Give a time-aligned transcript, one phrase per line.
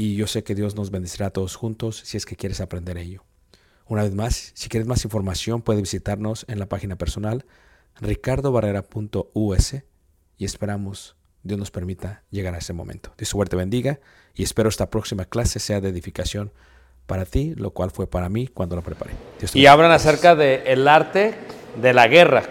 [0.00, 2.96] y yo sé que Dios nos bendecirá a todos juntos si es que quieres aprender
[2.96, 3.24] ello.
[3.84, 7.44] Una vez más, si quieres más información, puedes visitarnos en la página personal
[8.00, 9.74] ricardobarrera.us
[10.36, 13.12] y esperamos Dios nos permita llegar a ese momento.
[13.18, 13.98] Dios suerte bendiga
[14.34, 16.52] y espero esta próxima clase sea de edificación
[17.06, 19.14] para ti, lo cual fue para mí cuando la preparé.
[19.40, 21.34] Dios y hablan acerca del arte
[21.80, 22.44] de la guerra.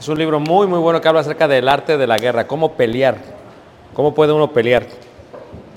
[0.00, 2.74] Es un libro muy, muy bueno que habla acerca del arte de la guerra, cómo
[2.74, 3.18] pelear,
[3.92, 4.86] cómo puede uno pelear.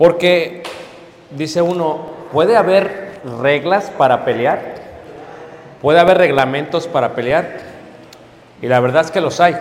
[0.02, 0.64] Porque,
[1.30, 2.00] dice uno,
[2.32, 4.74] ¿puede haber reglas para pelear?
[5.80, 7.60] ¿Puede haber reglamentos para pelear?
[8.64, 9.56] Y la verdad es que los hay.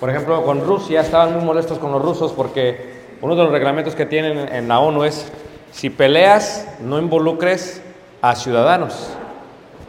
[0.00, 3.94] Por ejemplo, con Rusia estaban muy molestos con los rusos porque uno de los reglamentos
[3.94, 5.30] que tienen en la ONU es,
[5.70, 7.84] si peleas, no involucres
[8.20, 9.10] a ciudadanos.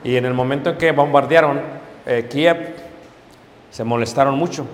[0.03, 1.59] Y en el momento en que bombardearon
[2.06, 2.75] eh, Kiev,
[3.71, 4.68] se molestaron mucho,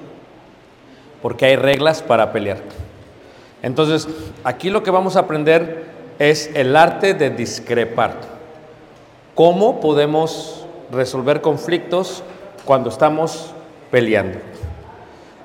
[1.21, 2.57] porque hay reglas para pelear.
[3.61, 4.07] Entonces,
[4.43, 5.85] aquí lo que vamos a aprender
[6.17, 8.15] es el arte de discrepar.
[9.35, 12.23] ¿Cómo podemos resolver conflictos
[12.65, 13.53] cuando estamos
[13.91, 14.39] peleando?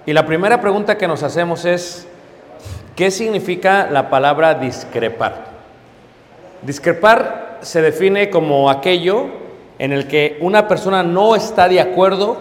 [0.06, 2.06] Y la primera pregunta que nos hacemos es,
[2.94, 5.46] ¿qué significa la palabra discrepar?
[6.62, 9.26] Discrepar se define como aquello
[9.78, 12.38] en el que una persona no está de acuerdo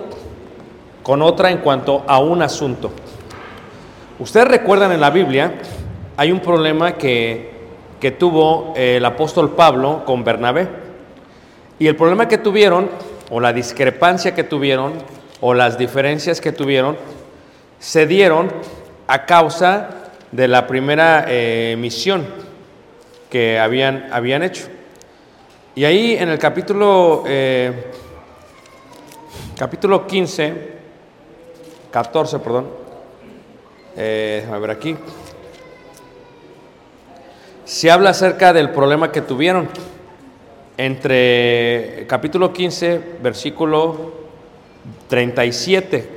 [1.02, 2.92] con otra en cuanto a un asunto.
[4.20, 5.56] Ustedes recuerdan en la Biblia
[6.18, 7.52] hay un problema que,
[8.00, 10.68] que tuvo eh, el apóstol Pablo con Bernabé.
[11.80, 12.90] Y el problema que tuvieron,
[13.32, 14.94] o la discrepancia que tuvieron,
[15.42, 16.96] o las diferencias que tuvieron,
[17.80, 18.52] se dieron
[19.08, 19.90] a causa
[20.32, 22.26] de la primera eh, misión
[23.32, 24.68] que habían, habían hecho.
[25.74, 27.92] Y ahí en el capítulo, eh,
[29.58, 30.74] capítulo 15,
[31.90, 32.83] 14, perdón,
[33.96, 34.96] eh, déjame ver aquí,
[37.66, 39.70] se habla acerca del problema que tuvieron
[40.78, 44.14] entre capítulo 15, versículo
[45.08, 46.10] 37.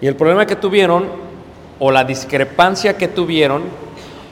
[0.00, 1.06] Y el problema que tuvieron,
[1.78, 3.62] o la discrepancia que tuvieron,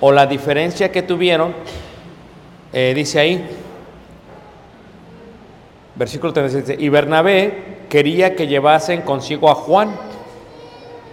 [0.00, 1.54] o la diferencia que tuvieron,
[2.72, 3.48] eh, dice ahí,
[5.94, 9.90] versículo 37, y Bernabé quería que llevasen consigo a Juan,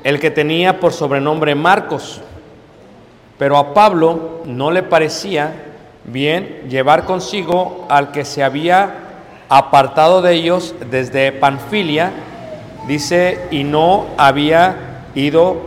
[0.07, 2.21] el que tenía por sobrenombre Marcos,
[3.37, 5.53] pero a Pablo no le parecía
[6.05, 8.99] bien llevar consigo al que se había
[9.49, 12.13] apartado de ellos desde Panfilia,
[12.87, 15.57] dice, y no había ido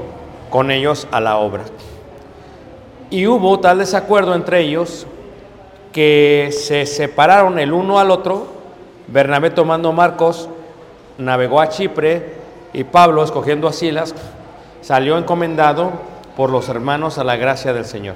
[0.48, 1.64] con ellos a la obra.
[3.10, 5.06] Y hubo tal desacuerdo entre ellos
[5.92, 8.46] que se separaron el uno al otro,
[9.06, 10.48] Bernabé tomando Marcos,
[11.18, 12.39] navegó a Chipre
[12.72, 14.14] y Pablo, escogiendo a Silas,
[14.80, 15.92] salió encomendado
[16.36, 18.14] por los hermanos a la gracia del Señor.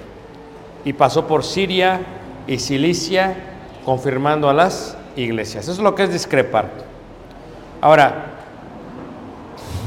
[0.84, 2.00] Y pasó por Siria
[2.46, 3.36] y Cilicia,
[3.84, 5.64] confirmando a las iglesias.
[5.64, 6.70] Eso es lo que es discrepar.
[7.80, 8.26] Ahora,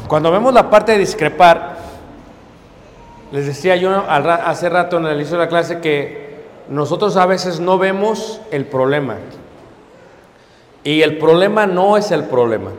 [0.07, 1.77] cuando vemos la parte de discrepar,
[3.31, 7.59] les decía yo hace rato en el inicio de la clase que nosotros a veces
[7.59, 9.15] no vemos el problema.
[10.83, 12.71] Y el problema no es el problema.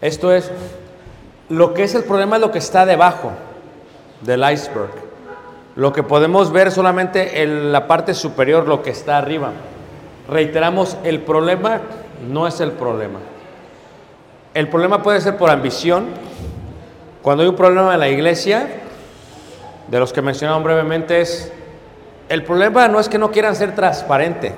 [0.00, 0.50] Esto es,
[1.48, 3.32] lo que es el problema es lo que está debajo
[4.22, 4.90] del iceberg.
[5.76, 9.52] Lo que podemos ver solamente en la parte superior, lo que está arriba.
[10.28, 11.80] Reiteramos, el problema
[12.28, 13.20] no es el problema.
[14.54, 16.06] El problema puede ser por ambición.
[17.22, 18.68] Cuando hay un problema en la iglesia,
[19.88, 21.52] de los que mencionaron brevemente, es
[22.28, 24.54] el problema no es que no quieran ser transparente.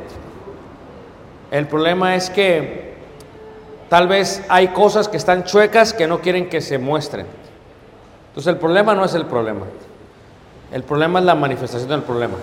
[1.50, 2.91] El problema es que
[3.92, 7.26] tal vez hay cosas que están chuecas que no quieren que se muestren.
[8.28, 9.66] Entonces el problema no es el problema.
[10.72, 12.36] El problema es la manifestación del problema.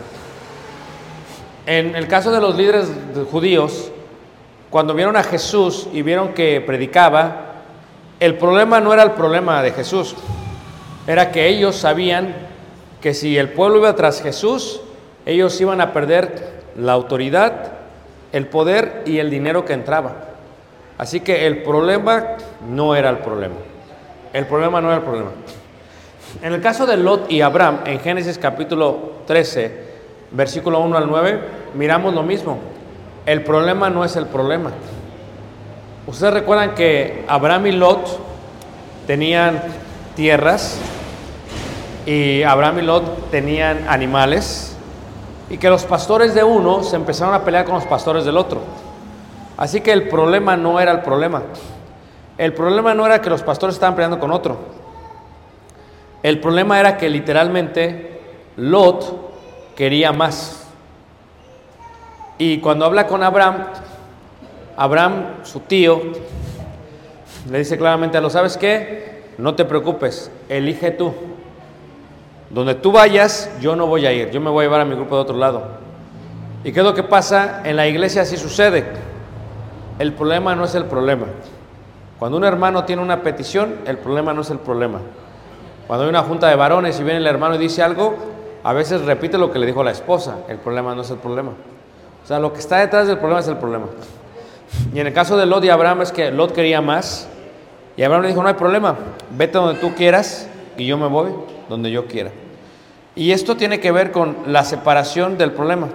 [1.66, 2.92] En el caso de los líderes
[3.32, 3.90] judíos,
[4.70, 7.64] cuando vieron a Jesús y vieron que predicaba,
[8.20, 10.14] el problema no era el problema de Jesús,
[11.08, 12.36] era que ellos sabían
[13.02, 14.82] que si el pueblo iba tras Jesús,
[15.26, 17.72] ellos iban a perder la autoridad,
[18.34, 20.29] el poder y el dinero que entraba.
[21.00, 22.36] Así que el problema
[22.70, 23.56] no era el problema.
[24.34, 25.32] El problema no era el problema.
[26.42, 29.84] En el caso de Lot y Abraham, en Génesis capítulo 13,
[30.32, 31.40] versículo 1 al 9,
[31.76, 32.60] miramos lo mismo.
[33.26, 34.72] El problema no es el problema.
[36.06, 38.20] Ustedes recuerdan que Abraham y Lot
[39.08, 39.62] tenían
[40.18, 40.78] tierras
[42.06, 44.76] y Abraham y Lot tenían animales
[45.50, 48.89] y que los pastores de uno se empezaron a pelear con los pastores del otro.
[49.60, 51.44] Así que el problema no era el problema.
[52.38, 54.58] El problema no era que los pastores estaban peleando con otro.
[56.24, 58.22] El problema era que literalmente
[58.56, 60.66] Lot quería más.
[62.38, 63.66] Y cuando habla con Abraham,
[64.78, 66.04] Abraham, su tío,
[67.52, 69.24] le dice claramente a lo, ¿sabes qué?
[69.38, 71.14] No te preocupes, elige tú.
[72.50, 74.96] Donde tú vayas, yo no voy a ir, yo me voy a llevar a mi
[74.96, 75.68] grupo de otro lado.
[76.64, 77.62] ¿Y qué es lo que pasa?
[77.66, 79.09] En la iglesia así sucede.
[80.00, 81.28] El problema no es el problema.
[82.18, 85.00] Cuando un hermano tiene una petición, el problema no es el problema.
[85.88, 88.16] Cuando hay una junta de varones y viene el hermano y dice algo,
[88.64, 90.38] a veces repite lo que le dijo la esposa.
[90.48, 91.52] El problema no es el problema.
[92.24, 93.88] O sea, lo que está detrás del problema es el problema.
[94.94, 97.28] Y en el caso de Lot y Abraham es que Lot quería más.
[97.98, 98.96] Y Abraham le dijo, no hay problema,
[99.32, 101.32] vete donde tú quieras y yo me voy
[101.68, 102.32] donde yo quiera.
[103.16, 105.90] Y esto tiene que ver con la separación del problema.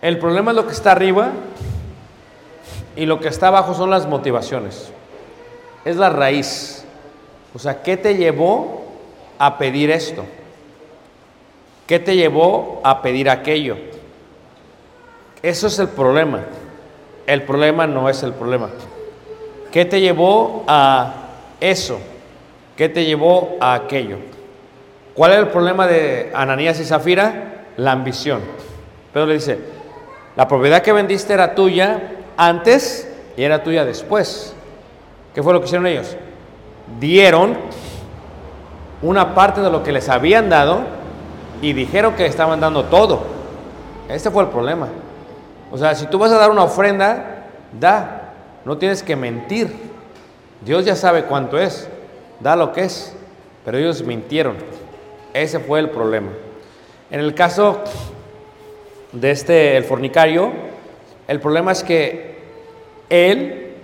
[0.00, 1.32] El problema es lo que está arriba
[2.98, 4.90] y lo que está abajo son las motivaciones.
[5.84, 6.84] Es la raíz.
[7.54, 8.82] O sea, ¿qué te llevó
[9.38, 10.24] a pedir esto?
[11.86, 13.76] ¿Qué te llevó a pedir aquello?
[15.42, 16.40] Eso es el problema.
[17.24, 18.68] El problema no es el problema.
[19.70, 21.14] ¿Qué te llevó a
[21.60, 22.00] eso?
[22.76, 24.16] ¿Qué te llevó a aquello?
[25.14, 27.66] ¿Cuál es el problema de Ananías y Zafira?
[27.76, 28.40] La ambición.
[29.12, 29.56] Pedro le dice,
[30.34, 34.54] la propiedad que vendiste era tuya antes y era tuya después.
[35.34, 36.16] ¿Qué fue lo que hicieron ellos?
[36.98, 37.58] Dieron
[39.02, 40.80] una parte de lo que les habían dado
[41.60, 43.22] y dijeron que estaban dando todo.
[44.08, 44.88] Este fue el problema.
[45.70, 47.46] O sea, si tú vas a dar una ofrenda,
[47.78, 48.32] da.
[48.64, 49.70] No tienes que mentir.
[50.62, 51.88] Dios ya sabe cuánto es.
[52.40, 53.14] Da lo que es.
[53.64, 54.56] Pero ellos mintieron.
[55.34, 56.30] Ese fue el problema.
[57.10, 57.82] En el caso
[59.12, 60.52] de este, el fornicario,
[61.28, 62.38] el problema es que
[63.10, 63.76] él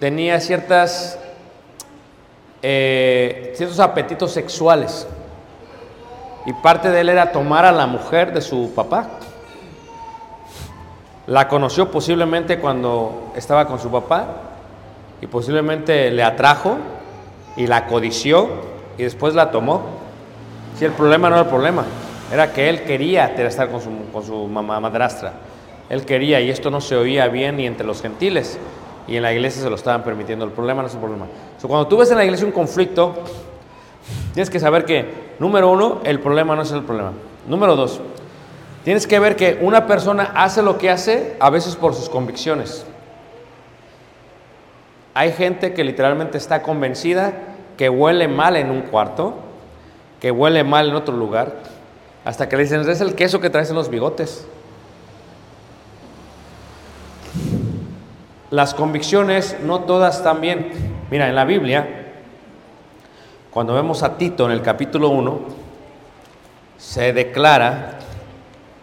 [0.00, 0.38] tenía
[2.62, 5.06] eh, ciertos apetitos sexuales.
[6.46, 9.06] Y parte de él era tomar a la mujer de su papá.
[11.26, 14.26] La conoció posiblemente cuando estaba con su papá
[15.20, 16.78] y posiblemente le atrajo
[17.54, 18.48] y la codició
[18.96, 19.82] y después la tomó.
[20.78, 21.84] Si el problema no era el problema,
[22.32, 25.47] era que él quería estar con su, con su mamá madrastra.
[25.90, 28.58] Él quería y esto no se oía bien ni entre los gentiles
[29.06, 30.44] y en la iglesia se lo estaban permitiendo.
[30.44, 31.26] El problema no es un problema.
[31.58, 33.14] So, cuando tú ves en la iglesia un conflicto,
[34.34, 37.12] tienes que saber que, número uno, el problema no es el problema.
[37.48, 38.00] Número dos,
[38.84, 42.84] tienes que ver que una persona hace lo que hace a veces por sus convicciones.
[45.14, 47.32] Hay gente que literalmente está convencida
[47.78, 49.34] que huele mal en un cuarto,
[50.20, 51.56] que huele mal en otro lugar,
[52.24, 54.46] hasta que le dicen, es el queso que traes en los bigotes.
[58.50, 60.70] Las convicciones no todas están bien.
[61.10, 61.86] Mira, en la Biblia,
[63.50, 65.40] cuando vemos a Tito en el capítulo 1,
[66.78, 67.98] se declara,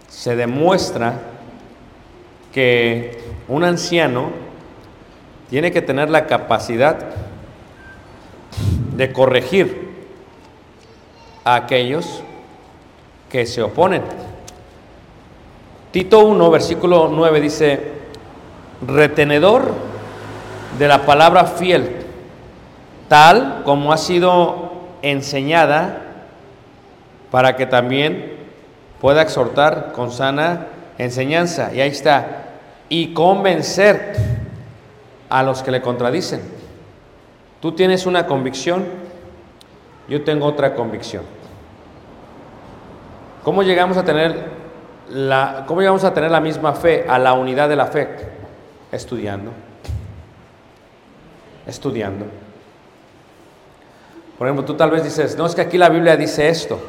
[0.08, 1.20] se demuestra
[2.54, 4.30] que un anciano
[5.50, 6.98] tiene que tener la capacidad
[8.96, 9.96] de corregir
[11.44, 12.22] a aquellos
[13.32, 14.04] que se oponen.
[15.92, 17.95] Tito 1, versículo 9 dice,
[18.88, 19.74] retenedor
[20.78, 22.06] de la palabra fiel,
[23.08, 26.02] tal como ha sido enseñada,
[27.32, 28.36] para que también
[29.02, 31.74] pueda exhortar con sana enseñanza.
[31.74, 32.44] Y ahí está,
[32.90, 34.14] y convencer
[35.30, 36.42] a los que le contradicen.
[37.62, 38.86] Tú tienes una convicción,
[40.08, 41.24] yo tengo otra convicción.
[43.44, 44.46] ¿Cómo llegamos a tener
[45.10, 48.08] la, cómo llegamos a tener la misma fe, a la unidad de la fe?
[48.96, 49.52] Estudiando.
[51.68, 52.26] Estudiando.
[54.38, 56.80] Por ejemplo, tú tal vez dices, no es que aquí la Biblia dice esto.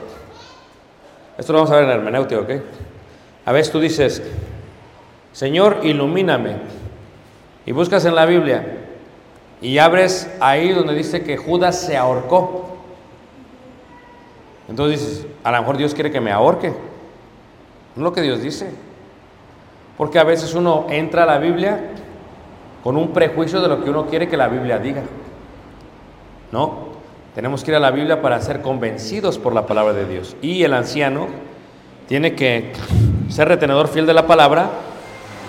[1.36, 2.50] Esto lo vamos a ver en el hermenéutico, ¿ok?
[3.44, 4.22] A veces tú dices,
[5.32, 6.58] Señor, ilumíname.
[7.66, 8.84] Y buscas en la Biblia
[9.60, 12.76] y abres ahí donde dice que Judas se ahorcó.
[14.68, 16.68] Entonces dices, a lo mejor Dios quiere que me ahorque.
[16.68, 16.76] No
[17.96, 18.85] es lo que Dios dice.
[19.96, 21.80] Porque a veces uno entra a la Biblia
[22.82, 25.02] con un prejuicio de lo que uno quiere que la Biblia diga.
[26.52, 26.86] No,
[27.34, 30.36] tenemos que ir a la Biblia para ser convencidos por la palabra de Dios.
[30.40, 31.26] Y el anciano
[32.08, 32.72] tiene que
[33.28, 34.70] ser retenedor fiel de la palabra.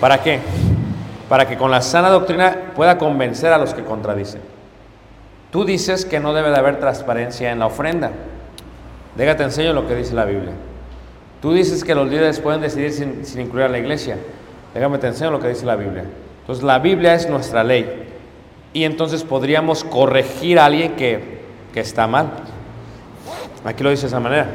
[0.01, 0.39] ¿Para qué?
[1.29, 4.41] Para que con la sana doctrina pueda convencer a los que contradicen.
[5.51, 8.11] Tú dices que no debe de haber transparencia en la ofrenda.
[9.15, 10.53] Déjate enseño lo que dice la Biblia.
[11.41, 14.17] Tú dices que los líderes pueden decidir sin, sin, incluir a la iglesia.
[14.73, 16.05] Déjame te enseño lo que dice la Biblia.
[16.41, 18.07] Entonces la Biblia es nuestra ley.
[18.73, 21.41] Y entonces podríamos corregir a alguien que,
[21.73, 22.31] que está mal.
[23.65, 24.47] Aquí lo dice de esa manera.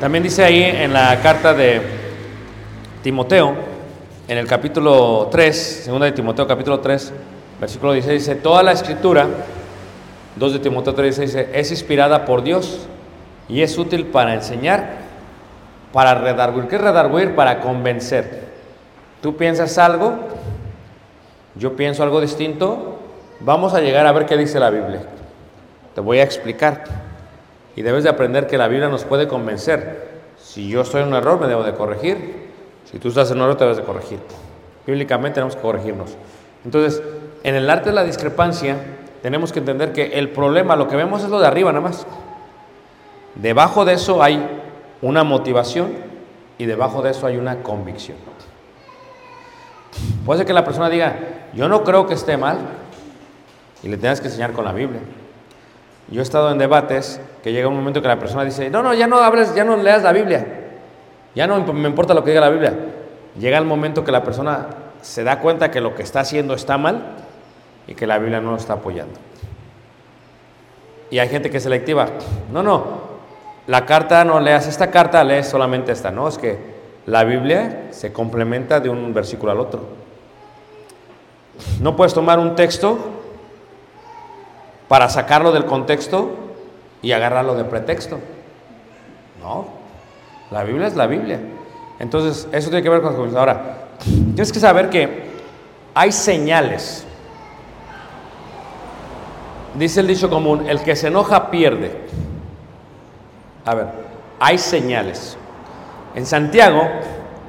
[0.00, 1.80] También dice ahí en la carta de
[3.02, 3.54] Timoteo,
[4.28, 7.12] en el capítulo 3, segunda de Timoteo capítulo 3,
[7.60, 9.26] versículo 16, dice, toda la escritura,
[10.36, 12.86] 2 de Timoteo 3 dice, es inspirada por Dios
[13.48, 14.98] y es útil para enseñar,
[15.92, 16.66] para redarguir.
[16.68, 17.34] ¿Qué es redarguir?
[17.34, 18.45] Para convencer.
[19.20, 20.14] Tú piensas algo,
[21.54, 22.98] yo pienso algo distinto,
[23.40, 25.02] vamos a llegar a ver qué dice la Biblia.
[25.94, 26.84] Te voy a explicar.
[27.74, 30.16] Y debes de aprender que la Biblia nos puede convencer.
[30.38, 32.46] Si yo estoy en un error, me debo de corregir.
[32.90, 34.18] Si tú estás en un error, te debes de corregir.
[34.86, 36.16] Bíblicamente tenemos que corregirnos.
[36.64, 37.02] Entonces,
[37.42, 38.76] en el arte de la discrepancia,
[39.22, 42.06] tenemos que entender que el problema, lo que vemos es lo de arriba nada más.
[43.34, 44.46] Debajo de eso hay
[45.02, 45.92] una motivación
[46.58, 48.16] y debajo de eso hay una convicción.
[50.26, 51.16] Puede ser que la persona diga,
[51.54, 52.58] yo no creo que esté mal,
[53.82, 55.00] y le tengas que enseñar con la Biblia.
[56.08, 58.92] Yo he estado en debates que llega un momento que la persona dice, no, no,
[58.92, 60.44] ya no hables, ya no leas la Biblia,
[61.36, 62.74] ya no me importa lo que diga la Biblia.
[63.38, 64.66] Llega el momento que la persona
[65.00, 67.02] se da cuenta que lo que está haciendo está mal
[67.86, 69.14] y que la Biblia no lo está apoyando.
[71.10, 72.08] Y hay gente que es selectiva.
[72.52, 72.84] No, no,
[73.68, 76.10] la carta no leas esta carta, lees solamente esta.
[76.10, 76.58] No, es que
[77.06, 80.05] la Biblia se complementa de un versículo al otro.
[81.80, 82.98] No puedes tomar un texto
[84.88, 86.30] para sacarlo del contexto
[87.02, 88.18] y agarrarlo de pretexto.
[89.40, 89.66] No,
[90.50, 91.40] la Biblia es la Biblia.
[91.98, 95.26] Entonces, eso tiene que ver con las Ahora, tienes que saber que
[95.94, 97.04] hay señales.
[99.74, 102.06] Dice el dicho común, el que se enoja pierde.
[103.64, 103.86] A ver,
[104.38, 105.36] hay señales.
[106.14, 106.82] En Santiago,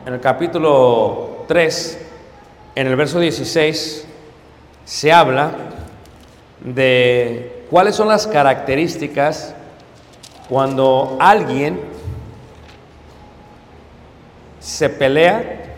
[0.06, 2.07] en el capítulo 3,
[2.78, 4.06] en el verso 16,
[4.86, 5.50] se habla
[6.64, 9.56] de cuáles son las características
[10.48, 11.80] cuando alguien
[14.60, 15.74] se pelea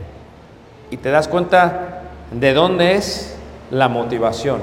[0.92, 2.02] y te das cuenta
[2.32, 3.38] de dónde es
[3.72, 4.60] la motivación,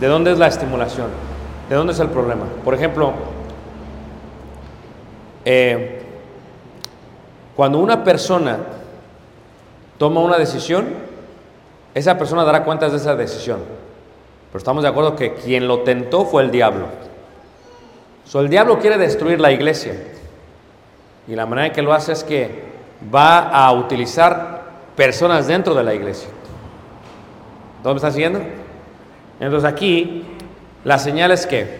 [0.00, 1.08] de dónde es la estimulación,
[1.68, 2.46] de dónde es el problema.
[2.64, 3.12] Por ejemplo,
[5.44, 6.06] eh,
[7.54, 8.56] cuando una persona
[9.98, 10.86] toma una decisión,
[11.94, 13.60] esa persona dará cuentas de esa decisión.
[14.48, 16.86] Pero estamos de acuerdo que quien lo tentó fue el diablo.
[18.24, 19.94] So, el diablo quiere destruir la iglesia.
[21.28, 22.64] Y la manera en que lo hace es que
[23.14, 24.62] va a utilizar
[24.96, 26.28] personas dentro de la iglesia.
[27.82, 28.40] ¿Dónde me están siguiendo?
[29.38, 30.24] Entonces aquí
[30.84, 31.78] la señal es que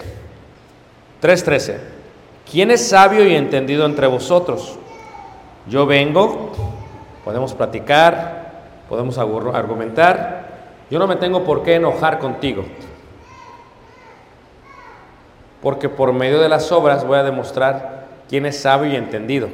[1.23, 1.79] 3.13.
[2.51, 4.79] ¿Quién es sabio y entendido entre vosotros?
[5.69, 6.53] Yo vengo,
[7.27, 8.53] podemos platicar,
[8.89, 10.47] podemos argumentar.
[10.89, 12.65] Yo no me tengo por qué enojar contigo.
[15.61, 19.49] Porque por medio de las obras voy a demostrar quién es sabio y entendido.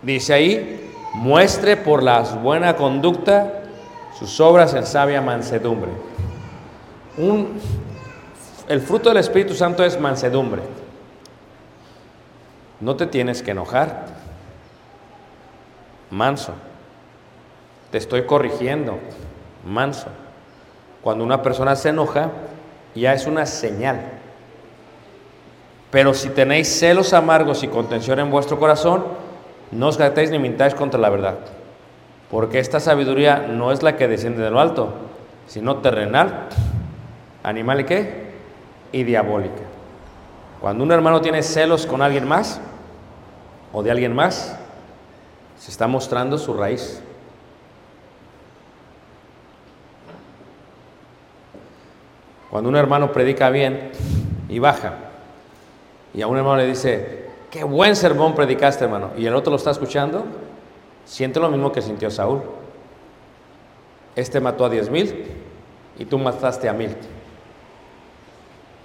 [0.00, 3.64] Dice ahí, muestre por la buena conducta
[4.18, 5.90] sus obras en sabia mansedumbre.
[8.68, 10.62] El fruto del Espíritu Santo es mansedumbre.
[12.80, 14.21] No te tienes que enojar.
[16.12, 16.52] Manso.
[17.90, 18.98] Te estoy corrigiendo.
[19.64, 20.08] Manso.
[21.02, 22.30] Cuando una persona se enoja,
[22.94, 24.02] ya es una señal.
[25.90, 29.04] Pero si tenéis celos amargos y contención en vuestro corazón,
[29.70, 31.38] no os jactéis ni mintáis contra la verdad.
[32.30, 34.92] Porque esta sabiduría no es la que desciende de lo alto,
[35.46, 36.48] sino terrenal,
[37.42, 38.32] animal y qué?
[38.92, 39.62] Y diabólica.
[40.60, 42.60] Cuando un hermano tiene celos con alguien más
[43.72, 44.58] o de alguien más,
[45.62, 47.00] se está mostrando su raíz.
[52.50, 53.92] Cuando un hermano predica bien
[54.48, 54.94] y baja,
[56.12, 59.56] y a un hermano le dice, qué buen sermón predicaste, hermano, y el otro lo
[59.56, 60.24] está escuchando,
[61.04, 62.42] siente lo mismo que sintió Saúl.
[64.16, 65.26] Este mató a diez mil
[65.96, 66.96] y tú mataste a mil.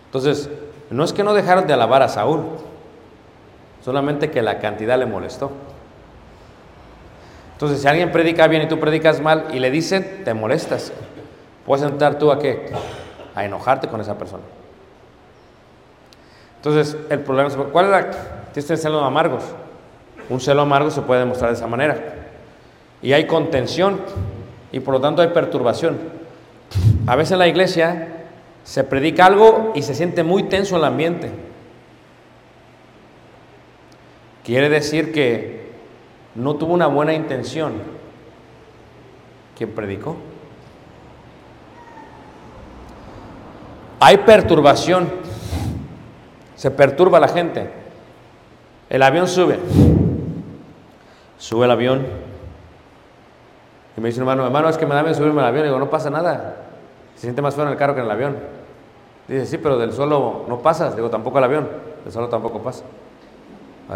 [0.06, 0.48] Entonces,
[0.92, 2.44] no es que no dejaron de alabar a Saúl,
[3.84, 5.50] solamente que la cantidad le molestó.
[7.58, 10.94] Entonces, si alguien predica bien y tú predicas mal y le dicen, te molestas.
[11.66, 12.68] Puedes entrar tú a qué?
[13.34, 14.44] A enojarte con esa persona.
[16.58, 18.12] Entonces, el problema es, ¿cuál es la?
[18.54, 19.44] Tienes celos amargos.
[20.30, 21.98] Un celo amargo se puede demostrar de esa manera.
[23.02, 24.02] Y hay contención
[24.72, 25.98] y por lo tanto hay perturbación.
[27.08, 28.26] A veces en la iglesia
[28.64, 31.32] se predica algo y se siente muy tenso el ambiente.
[34.44, 35.67] Quiere decir que
[36.38, 37.74] no tuvo una buena intención
[39.58, 40.16] quien predicó.
[44.00, 45.10] Hay perturbación.
[46.56, 47.72] Se perturba la gente.
[48.88, 49.58] El avión sube.
[51.40, 52.06] Sube el avión.
[53.98, 55.66] Y me dice hermano, hermano, es que me da miedo subirme al avión.
[55.66, 56.58] Digo, no pasa nada.
[57.16, 58.38] Se siente más feo en el carro que en el avión.
[59.28, 60.96] Dice, sí, pero del suelo no pasas.
[60.96, 61.68] Digo, tampoco el avión.
[62.04, 62.84] Del suelo tampoco pasa.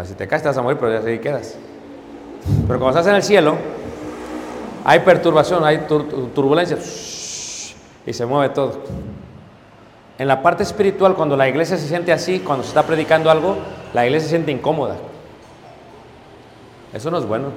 [0.02, 1.56] si te caes te vas a morir, pero ya ahí quedas.
[2.66, 3.56] Pero cuando estás en el cielo,
[4.84, 5.86] hay perturbación, hay
[6.34, 6.76] turbulencia.
[8.06, 8.80] Y se mueve todo.
[10.18, 13.56] En la parte espiritual, cuando la iglesia se siente así, cuando se está predicando algo,
[13.94, 14.96] la iglesia se siente incómoda.
[16.92, 17.48] Eso no es bueno.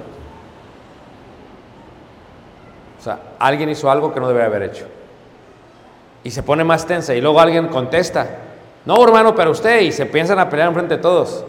[2.98, 4.86] O sea, alguien hizo algo que no debe haber hecho.
[6.24, 8.26] Y se pone más tensa y luego alguien contesta,
[8.84, 11.44] no hermano, pero usted, y se piensan a pelear enfrente de todos.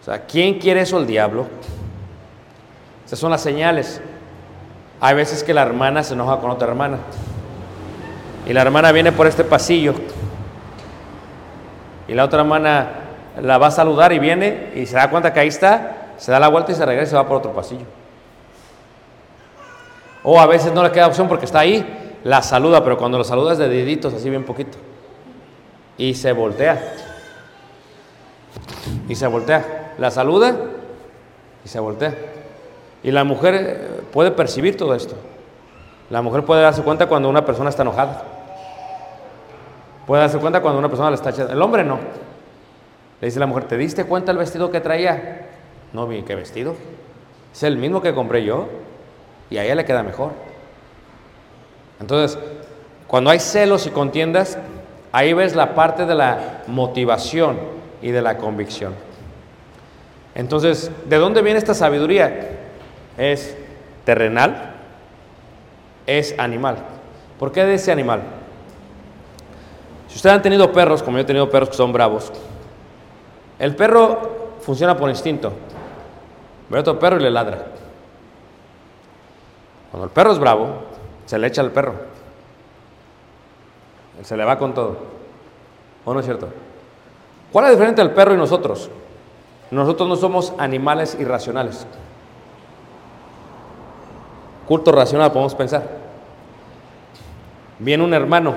[0.00, 0.98] O sea, ¿quién quiere eso?
[0.98, 1.46] El diablo.
[3.08, 4.02] Esas son las señales.
[5.00, 6.98] Hay veces que la hermana se enoja con otra hermana.
[8.46, 9.94] Y la hermana viene por este pasillo.
[12.06, 12.90] Y la otra hermana
[13.40, 16.38] la va a saludar y viene y se da cuenta que ahí está, se da
[16.38, 17.86] la vuelta y se regresa y va por otro pasillo.
[20.22, 23.24] O a veces no le queda opción porque está ahí, la saluda, pero cuando lo
[23.24, 24.76] saluda es de deditos, así bien poquito.
[25.96, 26.92] Y se voltea.
[29.08, 29.94] Y se voltea.
[29.96, 30.54] La saluda
[31.64, 32.14] y se voltea.
[33.02, 35.14] Y la mujer eh, puede percibir todo esto.
[36.10, 38.22] La mujer puede darse cuenta cuando una persona está enojada.
[40.06, 41.52] puede darse cuenta cuando una persona le está echando.
[41.52, 41.98] El hombre no.
[43.20, 45.48] Le dice la mujer, ¿te diste cuenta el vestido que traía?
[45.92, 46.74] No vi qué vestido.
[47.52, 48.68] Es el mismo que compré yo
[49.50, 50.32] y a ella le queda mejor.
[52.00, 52.38] Entonces,
[53.06, 54.58] cuando hay celos y contiendas,
[55.12, 57.58] ahí ves la parte de la motivación
[58.00, 58.94] y de la convicción.
[60.34, 62.57] Entonces, ¿de dónde viene esta sabiduría?
[63.18, 63.56] Es
[64.04, 64.74] terrenal,
[66.06, 66.78] es animal.
[67.38, 68.22] ¿Por qué de ese animal?
[70.08, 72.32] Si ustedes han tenido perros, como yo he tenido perros que son bravos,
[73.58, 75.52] el perro funciona por instinto.
[76.70, 77.66] Ve a otro perro y le ladra.
[79.90, 80.82] Cuando el perro es bravo,
[81.26, 81.94] se le echa al perro.
[84.22, 84.96] Se le va con todo.
[86.04, 86.48] ¿O no es cierto?
[87.52, 88.90] ¿Cuál es la diferencia del perro y nosotros?
[89.70, 91.86] Nosotros no somos animales irracionales.
[94.68, 95.82] Culto racional, podemos pensar.
[97.78, 98.54] Viene un hermano.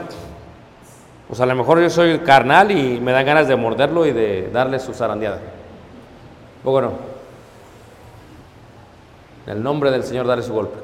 [1.29, 4.49] Pues a lo mejor yo soy carnal y me dan ganas de morderlo y de
[4.51, 5.39] darle su zarandeada.
[6.65, 6.91] ¿O no?
[9.47, 10.77] En el nombre del Señor, darle su golpe.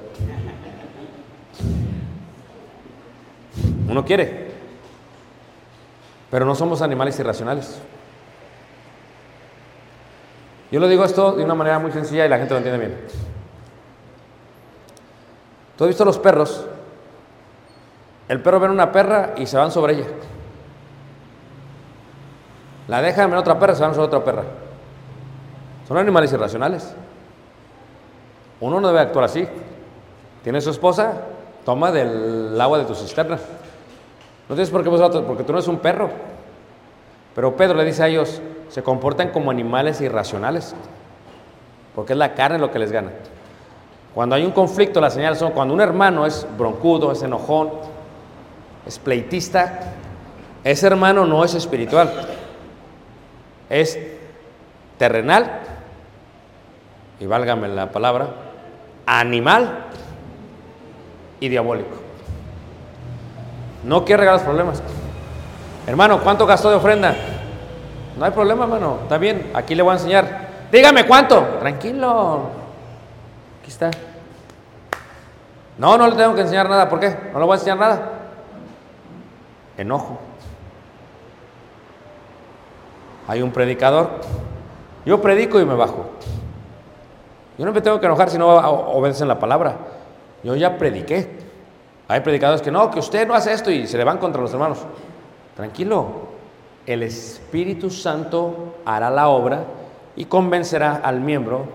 [3.90, 4.48] Uno quiere.
[6.32, 7.82] Pero no somos animales irracionales.
[10.72, 12.98] Yo lo digo esto de una manera muy sencilla y la gente lo entiende bien.
[15.78, 16.66] ¿Tú has visto los perros?
[18.28, 20.08] El perro ve una perra y se van sobre ella.
[22.88, 24.44] La dejan en otra perra se van sobre otra perra.
[25.88, 26.94] Son animales irracionales.
[28.60, 29.48] Uno no debe actuar así.
[30.44, 31.13] Tiene su esposa,
[31.63, 33.38] toma del agua de tu cisterna.
[34.50, 36.10] No tienes por qué vosotros, porque tú no eres un perro.
[37.36, 40.74] Pero Pedro le dice a ellos, se comportan como animales irracionales,
[41.94, 43.12] porque es la carne lo que les gana.
[44.17, 47.69] Cuando hay un conflicto, las señales son cuando un hermano es broncudo, es enojón,
[48.84, 49.80] es pleitista,
[50.63, 52.12] ese hermano no es espiritual,
[53.69, 53.99] es
[54.97, 55.60] terrenal,
[57.19, 58.30] y válgame la palabra,
[59.06, 59.86] animal
[61.39, 61.97] y diabólico.
[63.84, 64.82] No quiere regalar los problemas.
[65.86, 67.15] Hermano, ¿cuánto gastó de ofrenda?
[68.17, 68.97] No hay problema, hermano.
[69.03, 70.47] Está bien, aquí le voy a enseñar.
[70.71, 71.39] Dígame cuánto.
[71.60, 72.49] Tranquilo.
[73.62, 73.91] Aquí está.
[75.78, 76.90] No, no le tengo que enseñar nada.
[76.90, 77.16] ¿Por qué?
[77.34, 78.12] No le voy a enseñar nada.
[79.78, 80.18] Enojo.
[83.28, 84.10] Hay un predicador.
[85.06, 86.06] Yo predico y me bajo.
[87.58, 89.76] Yo no me tengo que enojar si no obedecen la palabra.
[90.44, 91.48] Yo ya prediqué.
[92.08, 94.52] Hay predicadores que no, que usted no hace esto y se le van contra los
[94.54, 94.80] hermanos.
[95.56, 96.28] Tranquilo.
[96.86, 99.66] El Espíritu Santo hará la obra
[100.16, 101.66] y convencerá al miembro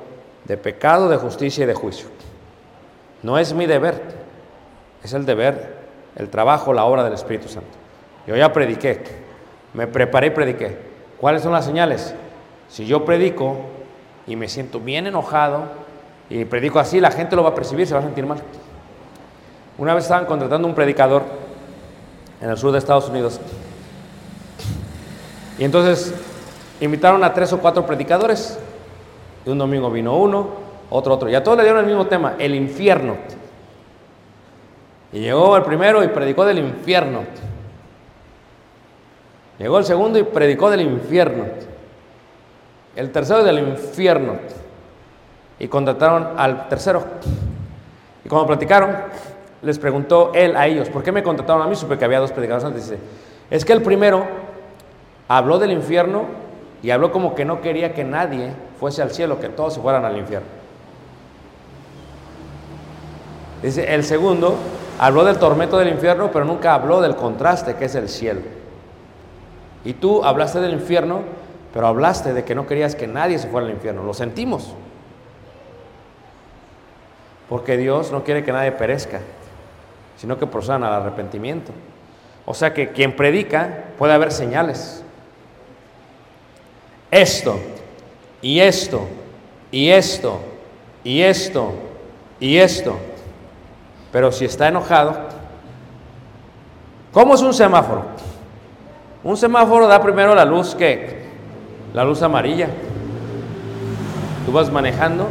[0.44, 2.08] de pecado, de justicia y de juicio.
[3.22, 4.02] No es mi deber,
[5.02, 5.78] es el deber,
[6.16, 7.70] el trabajo, la obra del Espíritu Santo.
[8.26, 9.02] Yo ya prediqué,
[9.74, 10.78] me preparé y prediqué.
[11.20, 12.14] ¿Cuáles son las señales?
[12.68, 13.56] Si yo predico
[14.26, 15.64] y me siento bien enojado
[16.28, 18.38] y predico así, la gente lo va a percibir, se va a sentir mal.
[19.78, 21.22] Una vez estaban contratando un predicador
[22.40, 23.40] en el sur de Estados Unidos
[25.58, 26.14] y entonces
[26.80, 28.58] invitaron a tres o cuatro predicadores.
[29.44, 30.48] Y un domingo vino uno,
[30.92, 31.28] otro, otro.
[31.28, 33.16] Y a todos le dieron el mismo tema, el infierno.
[35.12, 37.20] Y llegó el primero y predicó del infierno.
[39.58, 41.44] Llegó el segundo y predicó del infierno.
[42.94, 44.34] El tercero del infierno.
[45.58, 47.04] Y contrataron al tercero.
[48.24, 48.94] Y cuando platicaron,
[49.62, 51.76] les preguntó él a ellos, ¿por qué me contrataron a mí?
[51.76, 52.90] Supe que había dos predicadores antes.
[52.90, 53.02] Dice,
[53.50, 54.26] es que el primero
[55.28, 56.24] habló del infierno
[56.82, 60.04] y habló como que no quería que nadie fuese al cielo, que todos se fueran
[60.04, 60.61] al infierno.
[63.62, 64.56] Dice, el segundo
[64.98, 68.40] habló del tormento del infierno, pero nunca habló del contraste que es el cielo.
[69.84, 71.22] Y tú hablaste del infierno,
[71.72, 74.02] pero hablaste de que no querías que nadie se fuera al infierno.
[74.02, 74.74] Lo sentimos.
[77.48, 79.20] Porque Dios no quiere que nadie perezca,
[80.16, 81.72] sino que procedan al arrepentimiento.
[82.44, 85.04] O sea que quien predica puede haber señales.
[87.10, 87.60] Esto,
[88.40, 89.06] y esto,
[89.70, 90.40] y esto,
[91.04, 91.72] y esto,
[92.40, 92.96] y esto.
[94.12, 95.14] Pero si está enojado,
[97.12, 98.04] ¿cómo es un semáforo?
[99.24, 101.22] Un semáforo da primero la luz que
[101.94, 102.68] la luz amarilla.
[104.44, 105.28] Tú vas manejando,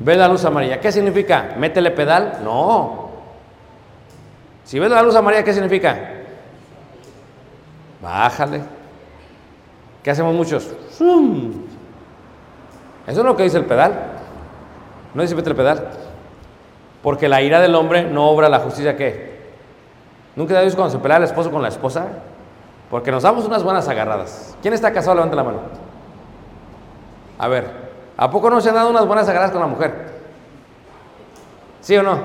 [0.00, 0.80] ves la luz amarilla.
[0.80, 1.54] ¿Qué significa?
[1.56, 2.40] ¿Métele pedal?
[2.42, 3.10] No.
[4.64, 5.96] Si ves la luz amarilla, ¿qué significa?
[8.02, 8.62] Bájale.
[10.02, 10.68] ¿Qué hacemos muchos?
[10.90, 11.52] ¡Zum!
[13.06, 13.94] Eso es lo que dice el pedal.
[15.14, 16.05] No dice métele pedal.
[17.06, 19.38] Porque la ira del hombre no obra la justicia ¿qué?
[20.34, 22.08] ¿Nunca te visto cuando se pelea el esposo con la esposa?
[22.90, 24.56] Porque nos damos unas buenas agarradas.
[24.60, 25.14] ¿Quién está casado?
[25.14, 25.60] Levanta la mano.
[27.38, 27.70] A ver,
[28.16, 29.94] ¿a poco no se han dado unas buenas agarradas con la mujer?
[31.80, 32.18] ¿Sí o no?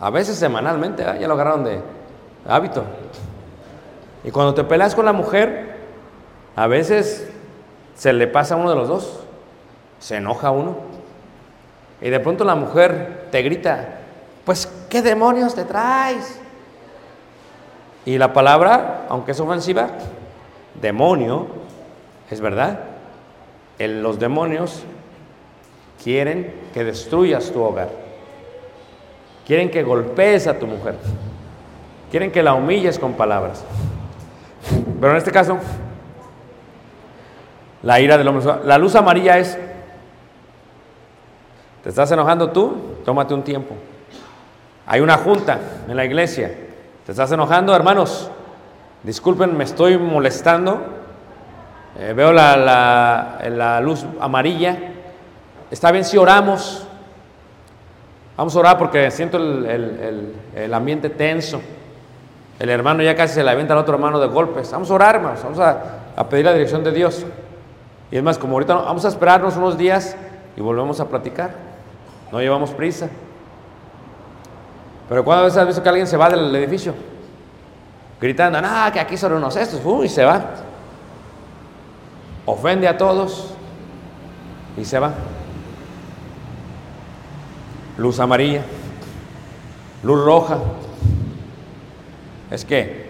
[0.00, 1.18] A veces semanalmente, ¿eh?
[1.20, 1.82] ya lo agarraron de
[2.48, 2.84] hábito.
[4.24, 5.76] Y cuando te peleas con la mujer,
[6.56, 7.30] a veces
[7.96, 9.20] se le pasa a uno de los dos,
[9.98, 10.74] se enoja uno.
[12.00, 13.98] Y de pronto la mujer te grita,
[14.44, 16.40] pues, ¿qué demonios te traes?
[18.04, 19.88] Y la palabra, aunque es ofensiva,
[20.80, 21.46] demonio,
[22.30, 22.80] es verdad.
[23.78, 24.82] El- los demonios
[26.02, 27.90] quieren que destruyas tu hogar.
[29.46, 30.96] Quieren que golpees a tu mujer.
[32.10, 33.64] Quieren que la humilles con palabras.
[35.00, 35.58] Pero en este caso,
[37.82, 38.44] la ira del hombre.
[38.64, 39.58] La luz amarilla es,
[41.82, 42.74] ¿te estás enojando tú?
[43.08, 43.74] Tómate un tiempo.
[44.86, 46.52] Hay una junta en la iglesia.
[47.06, 48.30] ¿Te estás enojando, hermanos?
[49.02, 50.78] Disculpen, me estoy molestando.
[51.98, 54.76] Eh, veo la, la- luz amarilla.
[55.70, 56.86] Está bien si oramos.
[58.36, 61.62] Vamos a orar porque siento el- el ambiente tenso.
[62.58, 64.70] El hermano ya casi se le avienta al otro hermano de golpes.
[64.70, 65.40] Vamos a orar, hermanos.
[65.42, 65.82] Vamos a,
[66.14, 67.24] a pedir la dirección de Dios.
[68.10, 70.14] Y es más, como ahorita no- vamos a esperarnos unos días
[70.58, 71.67] y volvemos a platicar.
[72.30, 73.08] No llevamos prisa.
[75.08, 76.94] Pero ¿cuántas veces has visto que alguien se va del edificio?
[78.20, 80.04] Gritando, no, que aquí son unos estos, ¡uh!
[80.04, 80.44] y se va.
[82.44, 83.54] Ofende a todos
[84.76, 85.12] y se va.
[87.96, 88.62] Luz amarilla,
[90.02, 90.58] luz roja.
[92.50, 93.08] Es que,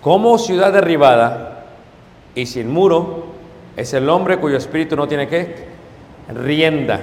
[0.00, 1.64] como ciudad derribada
[2.34, 3.26] y sin muro,
[3.76, 5.68] es el hombre cuyo espíritu no tiene qué?
[6.28, 7.00] Rienda.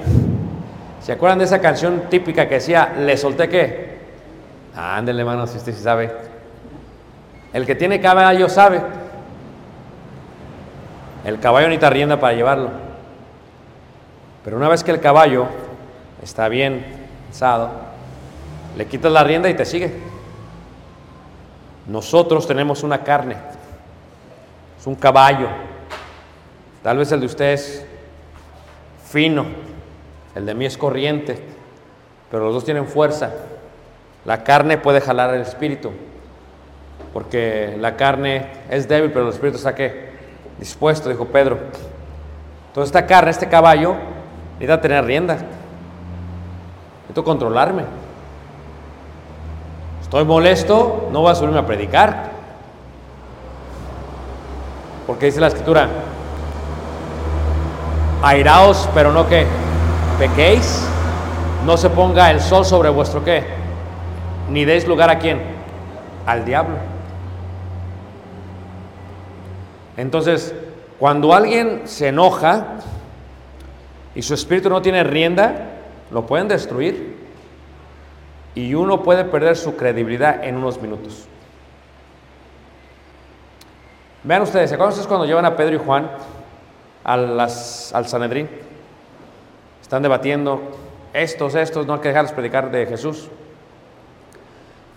[1.01, 3.97] ¿Se acuerdan de esa canción típica que decía, le solté qué?
[4.75, 6.13] Ándele, hermano, si usted sí sabe.
[7.53, 8.81] El que tiene caballo sabe.
[11.23, 12.69] El caballo necesita rienda para llevarlo.
[14.43, 15.47] Pero una vez que el caballo
[16.21, 16.85] está bien
[17.29, 17.71] alzado,
[18.77, 19.99] le quitas la rienda y te sigue.
[21.87, 23.35] Nosotros tenemos una carne,
[24.79, 25.47] es un caballo.
[26.83, 27.85] Tal vez el de usted es
[29.09, 29.45] fino,
[30.37, 31.43] el de mí es corriente,
[32.29, 33.31] pero los dos tienen fuerza.
[34.23, 35.91] La carne puede jalar el espíritu,
[37.11, 40.11] porque la carne es débil, pero el espíritu está qué?
[40.59, 41.57] Dispuesto, dijo Pedro.
[42.67, 43.95] Entonces esta carne, este caballo,
[44.53, 45.37] necesita tener rienda.
[46.97, 47.85] Necesito controlarme.
[50.03, 52.29] Estoy molesto, no voy a subirme a predicar.
[55.07, 55.89] Porque dice la escritura,
[58.21, 59.47] airaos, pero no que
[60.17, 60.87] pequéis,
[61.65, 63.43] no se ponga el sol sobre vuestro qué,
[64.49, 65.41] ni deis lugar a quién,
[66.25, 66.75] al diablo.
[69.95, 70.53] Entonces,
[70.99, 72.77] cuando alguien se enoja
[74.15, 75.69] y su espíritu no tiene rienda,
[76.11, 77.17] lo pueden destruir
[78.55, 81.27] y uno puede perder su credibilidad en unos minutos.
[84.23, 86.09] Vean ustedes, ¿se acuerdan cuando llevan a Pedro y Juan
[87.03, 88.66] al Sanedrín?
[89.87, 90.59] Están debatiendo,
[91.13, 93.29] estos, estos, no hay que dejarlos predicar de Jesús.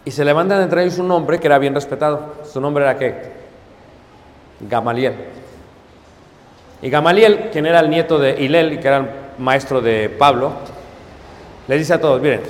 [0.05, 2.35] Y se levantan entre ellos un hombre que era bien respetado.
[2.45, 3.15] Su nombre era qué?
[4.59, 5.15] Gamaliel.
[6.83, 10.55] Y Gamaliel, quien era el nieto de Hilel y que era el maestro de Pablo,
[11.69, 12.41] les dice a todos, miren,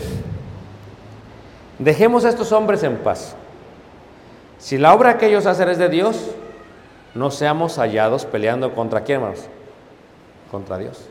[1.79, 3.37] dejemos a estos hombres en paz.
[4.59, 6.31] Si la obra que ellos hacen es de Dios,
[7.15, 9.45] no seamos hallados peleando contra quién, hermanos?
[10.51, 11.10] Contra Dios.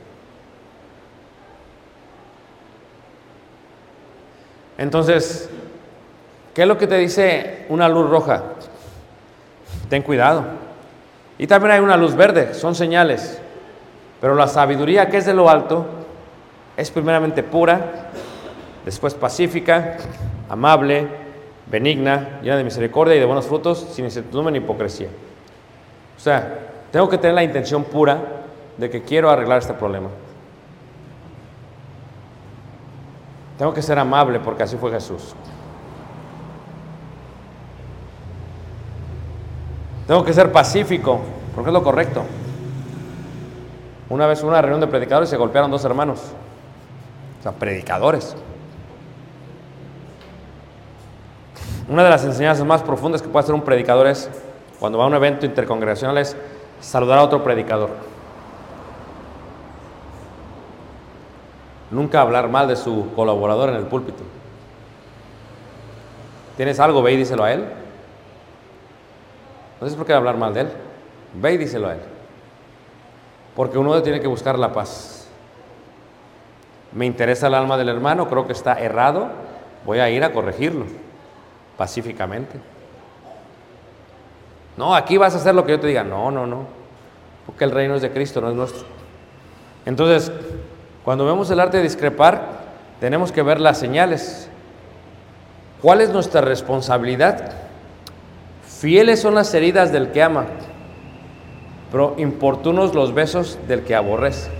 [4.79, 5.49] Entonces,
[6.55, 8.43] ¿qué es lo que te dice una luz roja?
[9.89, 10.45] Ten cuidado.
[11.37, 13.41] Y también hay una luz verde, son señales.
[14.21, 15.85] Pero la sabiduría que es de lo alto
[16.77, 18.09] es primeramente pura,
[18.85, 19.97] después pacífica,
[20.47, 21.07] amable,
[21.67, 25.09] benigna, llena de misericordia y de buenos frutos, sin incertidumbre ni hipocresía.
[26.17, 26.57] O sea,
[26.89, 28.17] tengo que tener la intención pura
[28.77, 30.07] de que quiero arreglar este problema.
[33.59, 35.35] Tengo que ser amable porque así fue Jesús.
[40.07, 41.19] Tengo que ser pacífico
[41.53, 42.23] porque es lo correcto.
[44.09, 46.21] Una vez una reunión de predicadores se golpearon dos hermanos.
[47.39, 48.33] O sea, predicadores.
[51.89, 54.29] Una de las enseñanzas más profundas que puede hacer un predicador es,
[54.79, 56.37] cuando va a un evento intercongregacional, es
[56.79, 57.89] saludar a otro predicador.
[61.91, 64.23] Nunca hablar mal de su colaborador en el púlpito.
[66.57, 67.01] ¿Tienes algo?
[67.01, 67.65] Ve y díselo a él.
[69.81, 70.69] No es por qué hablar mal de él.
[71.33, 72.01] Ve y díselo a él.
[73.55, 75.27] Porque uno tiene que buscar la paz.
[76.91, 79.27] Me interesa el alma del hermano, creo que está errado,
[79.85, 80.85] voy a ir a corregirlo
[81.77, 82.59] pacíficamente.
[84.75, 86.03] No, aquí vas a hacer lo que yo te diga.
[86.03, 86.65] No, no, no.
[87.45, 88.85] Porque el reino es de Cristo, no es nuestro.
[89.85, 90.31] Entonces,
[91.09, 92.39] cuando vemos el arte de discrepar,
[92.99, 94.47] tenemos que ver las señales.
[95.81, 97.51] ¿Cuál es nuestra responsabilidad?
[98.61, 100.45] Fieles son las heridas del que ama,
[101.91, 104.51] pero importunos los besos del que aborrece.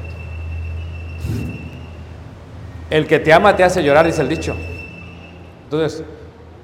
[2.90, 4.56] El que te ama te hace llorar, dice el dicho.
[5.66, 6.04] Entonces,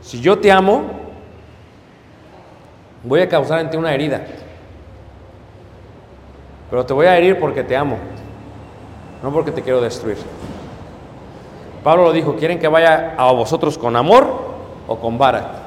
[0.02, 0.82] si yo te amo,
[3.04, 4.26] voy a causar en ti una herida.
[6.71, 8.00] Pero te voy a herir porque te amo,
[9.25, 10.17] no porque te quiero destruir.
[11.83, 14.27] Pablo lo dijo, ¿quieren que vaya a vosotros con amor
[14.88, 15.63] o con vara?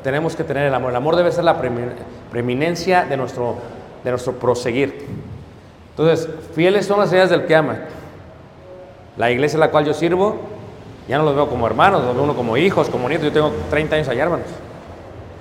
[0.00, 0.90] Tenemos que tener el amor.
[0.90, 1.60] El amor debe ser la
[2.30, 3.56] preeminencia de nuestro,
[4.04, 5.08] de nuestro proseguir.
[5.90, 7.78] Entonces, fieles son las ideas del que ama.
[9.16, 10.36] La iglesia a la cual yo sirvo,
[11.08, 13.26] ya no los veo como hermanos, los veo uno como hijos, como nietos.
[13.26, 14.46] Yo tengo 30 años allá, hermanos.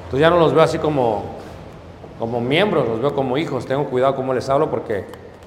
[0.05, 1.23] Entonces ya no los veo así como,
[2.17, 3.67] como miembros, los veo como hijos.
[3.67, 5.05] Tengo cuidado cómo les hablo porque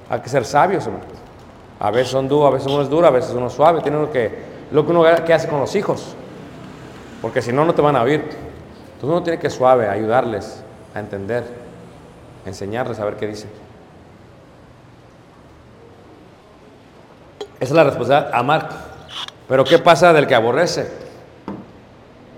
[0.09, 1.07] hay que ser sabios, hermanos.
[1.79, 3.81] A veces son duros, a veces uno es duro, a veces uno es suave.
[3.81, 4.31] Tiene uno que,
[4.71, 6.15] lo que uno que hace con los hijos.
[7.21, 8.21] Porque si no, no te van a oír.
[8.21, 10.61] Entonces uno tiene que suave, ayudarles
[10.93, 11.45] a entender,
[12.45, 13.49] enseñarles a ver qué dicen.
[17.59, 18.69] Esa es la responsabilidad, amar.
[19.47, 20.89] Pero ¿qué pasa del que aborrece?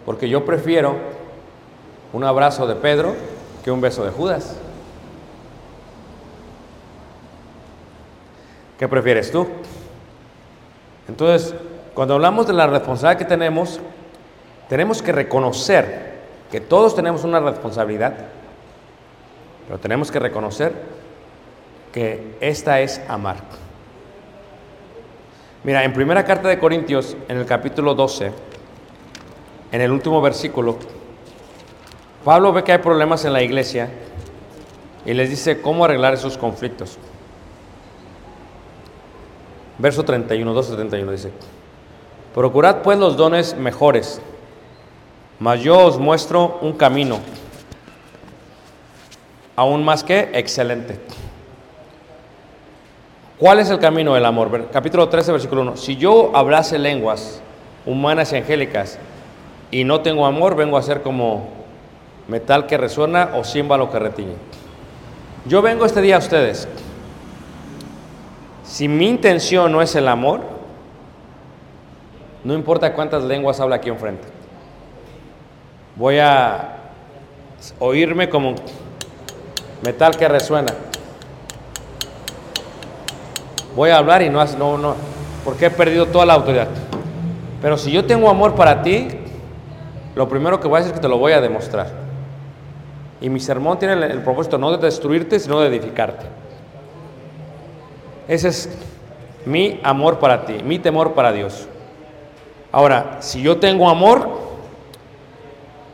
[0.05, 0.95] Porque yo prefiero
[2.13, 3.15] un abrazo de Pedro
[3.63, 4.55] que un beso de Judas.
[8.81, 9.45] ¿Qué prefieres tú?
[11.07, 11.53] Entonces,
[11.93, 13.79] cuando hablamos de la responsabilidad que tenemos,
[14.69, 16.13] tenemos que reconocer
[16.49, 18.15] que todos tenemos una responsabilidad,
[19.67, 20.73] pero tenemos que reconocer
[21.93, 23.35] que esta es amar.
[25.63, 28.31] Mira, en primera carta de Corintios, en el capítulo 12,
[29.73, 30.79] en el último versículo,
[32.25, 33.91] Pablo ve que hay problemas en la iglesia
[35.05, 36.97] y les dice cómo arreglar esos conflictos.
[39.81, 41.31] Verso 31, 12, 31 dice,
[42.35, 44.21] procurad pues los dones mejores,
[45.39, 47.17] mas yo os muestro un camino,
[49.55, 50.99] aún más que excelente.
[53.39, 54.69] ¿Cuál es el camino del amor?
[54.71, 55.77] Capítulo 13, versículo 1.
[55.77, 57.41] Si yo hablase lenguas
[57.83, 58.99] humanas y angélicas
[59.71, 61.47] y no tengo amor, vengo a ser como
[62.27, 64.35] metal que resuena o címbalo que retiñe.
[65.47, 66.67] Yo vengo este día a ustedes.
[68.71, 70.39] Si mi intención no es el amor,
[72.45, 74.25] no importa cuántas lenguas habla aquí enfrente.
[75.97, 76.77] Voy a
[77.79, 78.55] oírme como
[79.83, 80.73] metal que resuena
[83.75, 84.95] voy a hablar y no, no, no,
[85.43, 86.69] porque he perdido toda la autoridad.
[87.61, 89.09] Pero si yo tengo amor para ti,
[90.15, 91.89] lo primero que voy a hacer es que te lo voy a demostrar.
[93.19, 96.25] Y mi sermón tiene el, el propósito no de destruirte, sino de edificarte.
[98.31, 98.69] Ese es
[99.45, 101.67] mi amor para ti, mi temor para Dios.
[102.71, 104.25] Ahora, si yo tengo amor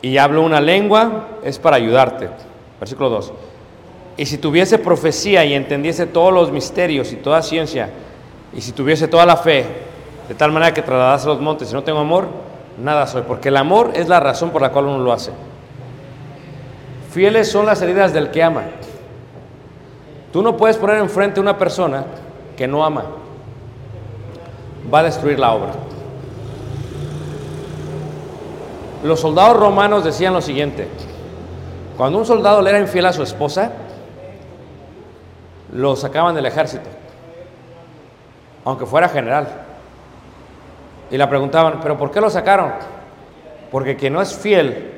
[0.04, 2.30] y hablo una lengua, es para ayudarte.
[2.80, 3.34] Versículo 2.
[4.18, 7.90] Y si tuviese profecía y entendiese todos los misterios y toda ciencia,
[8.54, 9.66] y si tuviese toda la fe,
[10.28, 12.28] de tal manera que trasladase los montes, y no tengo amor,
[12.80, 15.32] nada soy, porque el amor es la razón por la cual uno lo hace.
[17.10, 18.62] Fieles son las heridas del que ama.
[20.32, 22.06] Tú no puedes poner enfrente a una persona
[22.58, 23.06] que no ama.
[24.94, 25.72] Va a destruir la obra.
[29.04, 30.88] Los soldados romanos decían lo siguiente.
[31.96, 33.72] Cuando un soldado le era infiel a su esposa,
[35.72, 36.90] lo sacaban del ejército,
[38.66, 39.48] aunque fuera general.
[41.12, 42.72] Y le preguntaban, ¿pero por qué lo sacaron?
[43.72, 44.94] Porque quien no es fiel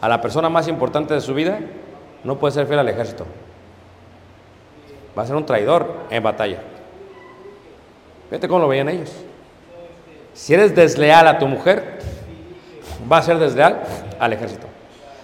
[0.00, 1.58] a la persona más importante de su vida,
[2.24, 3.26] no puede ser fiel al ejército.
[5.16, 6.58] Va a ser un traidor en batalla.
[8.32, 9.12] Fíjate cómo lo veían ellos.
[10.32, 11.98] Si eres desleal a tu mujer,
[13.10, 13.82] va a ser desleal
[14.18, 14.66] al ejército.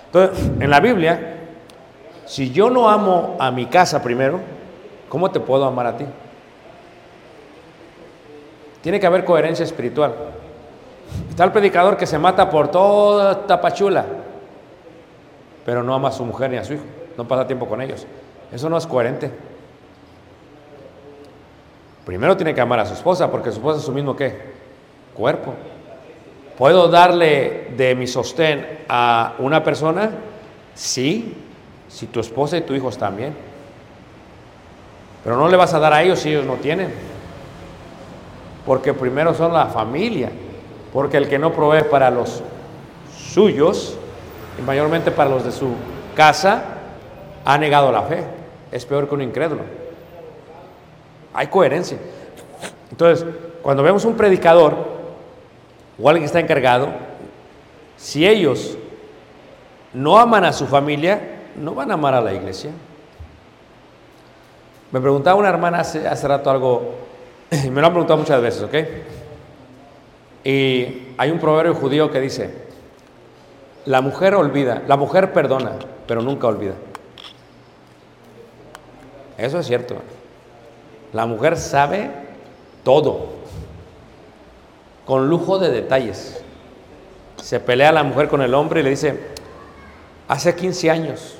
[0.06, 1.36] Entonces, en la Biblia,
[2.26, 4.40] si yo no amo a mi casa primero,
[5.08, 6.04] ¿Cómo te puedo amar a ti?
[8.82, 10.14] Tiene que haber coherencia espiritual.
[11.30, 14.04] Está el predicador que se mata por toda tapachula,
[15.64, 16.84] pero no ama a su mujer ni a su hijo,
[17.16, 18.06] no pasa tiempo con ellos.
[18.52, 19.30] Eso no es coherente.
[22.08, 24.34] Primero tiene que amar a su esposa, porque su esposa es su mismo qué?
[25.12, 25.52] Cuerpo.
[26.56, 30.12] ¿Puedo darle de mi sostén a una persona?
[30.74, 31.36] Sí,
[31.86, 33.34] si tu esposa y tu hijos también.
[35.22, 36.94] Pero no le vas a dar a ellos si ellos no tienen.
[38.64, 40.30] Porque primero son la familia.
[40.94, 42.42] Porque el que no provee para los
[43.14, 43.98] suyos,
[44.58, 45.74] y mayormente para los de su
[46.16, 46.62] casa,
[47.44, 48.24] ha negado la fe.
[48.72, 49.87] Es peor que un incrédulo.
[51.38, 51.96] Hay coherencia.
[52.90, 53.24] Entonces,
[53.62, 54.74] cuando vemos un predicador
[55.96, 56.88] o alguien que está encargado,
[57.96, 58.76] si ellos
[59.94, 61.20] no aman a su familia,
[61.54, 62.72] no van a amar a la iglesia.
[64.90, 66.94] Me preguntaba una hermana hace, hace rato algo,
[67.70, 68.74] me lo han preguntado muchas veces, ¿ok?
[70.42, 72.52] Y hay un proverbio judío que dice,
[73.86, 75.74] la mujer olvida, la mujer perdona,
[76.04, 76.74] pero nunca olvida.
[79.36, 79.94] Eso es cierto.
[81.12, 82.10] La mujer sabe
[82.84, 83.28] todo,
[85.06, 86.42] con lujo de detalles.
[87.42, 89.18] Se pelea la mujer con el hombre y le dice,
[90.26, 91.36] hace 15 años,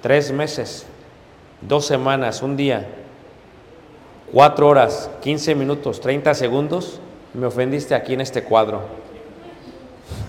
[0.00, 0.86] tres meses,
[1.60, 2.86] dos semanas, un día,
[4.32, 7.00] cuatro horas, 15 minutos, 30 segundos,
[7.34, 8.82] me ofendiste aquí en este cuadro,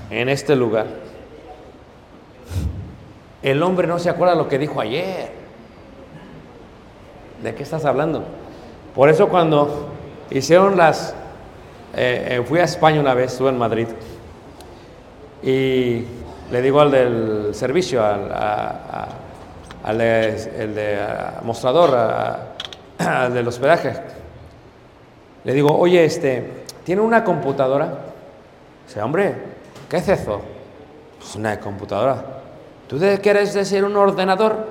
[0.10, 0.88] en este lugar.
[3.42, 5.43] El hombre no se acuerda lo que dijo ayer.
[7.44, 8.24] ¿De qué estás hablando?
[8.96, 9.90] Por eso cuando
[10.32, 11.14] hicieron las...
[11.94, 13.88] eh, eh, fui a España una vez, estuve en Madrid,
[15.44, 16.06] y
[16.50, 18.32] le digo al del servicio, al,
[19.84, 20.98] al el de
[21.44, 21.94] mostrador,
[22.98, 23.94] al del hospedaje,
[25.44, 27.90] le digo, oye, este, ¿tiene una computadora?
[28.88, 29.36] Dice, hombre,
[29.90, 30.40] ¿qué es eso?
[31.20, 32.24] Pues una computadora.
[32.88, 34.66] ¿Tú quieres decir un ordenador?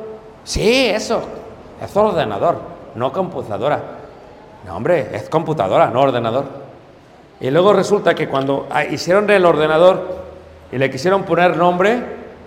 [0.45, 1.42] Sí, eso.
[1.83, 2.59] Es ordenador,
[2.95, 3.81] no computadora.
[4.65, 6.45] No, hombre, es computadora, no ordenador.
[7.41, 10.23] Y luego resulta que cuando ah, hicieron el ordenador
[10.71, 12.01] y le quisieron poner nombre,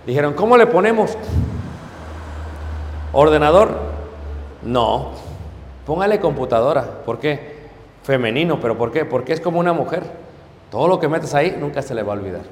[0.06, 1.18] dijeron, ¿cómo le ponemos?
[3.12, 3.76] ¿Ordenador?
[4.62, 5.10] No.
[5.84, 6.82] Póngale computadora.
[7.04, 7.56] ¿Por qué?
[8.04, 9.04] Femenino, pero ¿por qué?
[9.04, 10.02] Porque es como una mujer.
[10.70, 12.42] Todo lo que metes ahí nunca se le va a olvidar.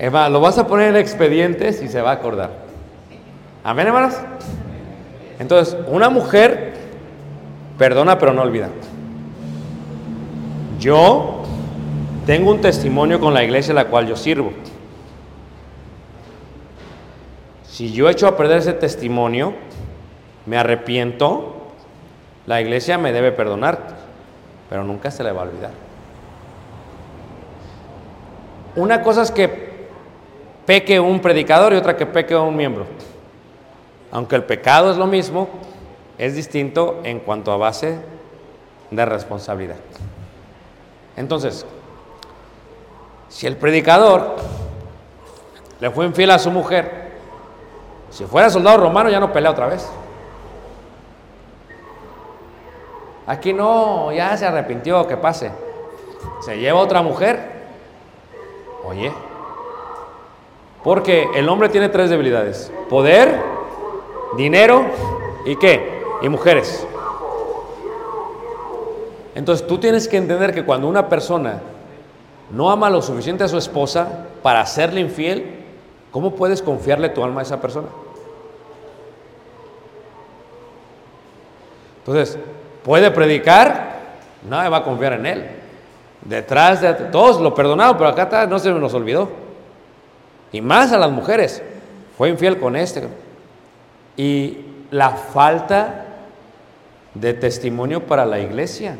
[0.00, 2.50] Eva, lo vas a poner en expedientes y se va a acordar.
[3.62, 4.16] Amén, hermanos.
[5.40, 6.74] Entonces, una mujer
[7.78, 8.68] perdona pero no olvida.
[10.78, 11.42] Yo
[12.26, 14.52] tengo un testimonio con la iglesia a la cual yo sirvo.
[17.64, 19.54] Si yo echo a perder ese testimonio,
[20.44, 21.72] me arrepiento,
[22.46, 23.96] la iglesia me debe perdonar,
[24.68, 25.70] pero nunca se le va a olvidar.
[28.76, 29.88] Una cosa es que
[30.66, 32.84] peque un predicador y otra que peque un miembro.
[34.12, 35.48] Aunque el pecado es lo mismo,
[36.18, 37.98] es distinto en cuanto a base
[38.90, 39.76] de responsabilidad.
[41.16, 41.64] Entonces,
[43.28, 44.36] si el predicador
[45.80, 47.12] le fue infiel a su mujer,
[48.10, 49.88] si fuera soldado romano ya no pelea otra vez.
[53.26, 55.52] Aquí no, ya se arrepintió, que pase.
[56.40, 57.60] Se lleva otra mujer.
[58.84, 59.12] Oye,
[60.82, 62.72] porque el hombre tiene tres debilidades.
[62.88, 63.40] Poder,
[64.36, 64.84] dinero
[65.44, 66.02] y qué?
[66.22, 66.86] Y mujeres.
[69.34, 71.60] Entonces tú tienes que entender que cuando una persona
[72.50, 75.64] no ama lo suficiente a su esposa para serle infiel,
[76.10, 77.88] ¿cómo puedes confiarle tu alma a esa persona?
[81.98, 82.38] Entonces,
[82.82, 84.00] puede predicar,
[84.48, 85.50] nadie va a confiar en él.
[86.22, 89.28] Detrás de todos lo perdonaron, pero acá está, no se nos olvidó.
[90.52, 91.62] Y más a las mujeres.
[92.16, 93.08] Fue infiel con este.
[94.20, 94.58] Y
[94.90, 96.04] la falta
[97.14, 98.98] de testimonio para la iglesia.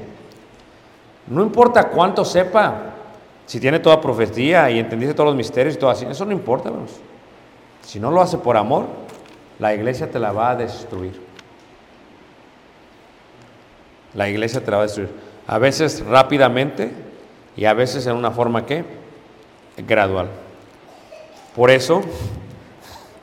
[1.27, 2.95] No importa cuánto sepa,
[3.45, 6.71] si tiene toda profecía y entendiste todos los misterios y todo así, eso no importa,
[6.71, 6.93] hermanos.
[7.83, 8.87] Si no lo hace por amor,
[9.59, 11.21] la iglesia te la va a destruir.
[14.15, 15.11] La iglesia te la va a destruir.
[15.47, 16.93] A veces rápidamente
[17.59, 18.87] y a veces en una forma que
[19.87, 20.29] gradual.
[21.55, 22.01] Por eso,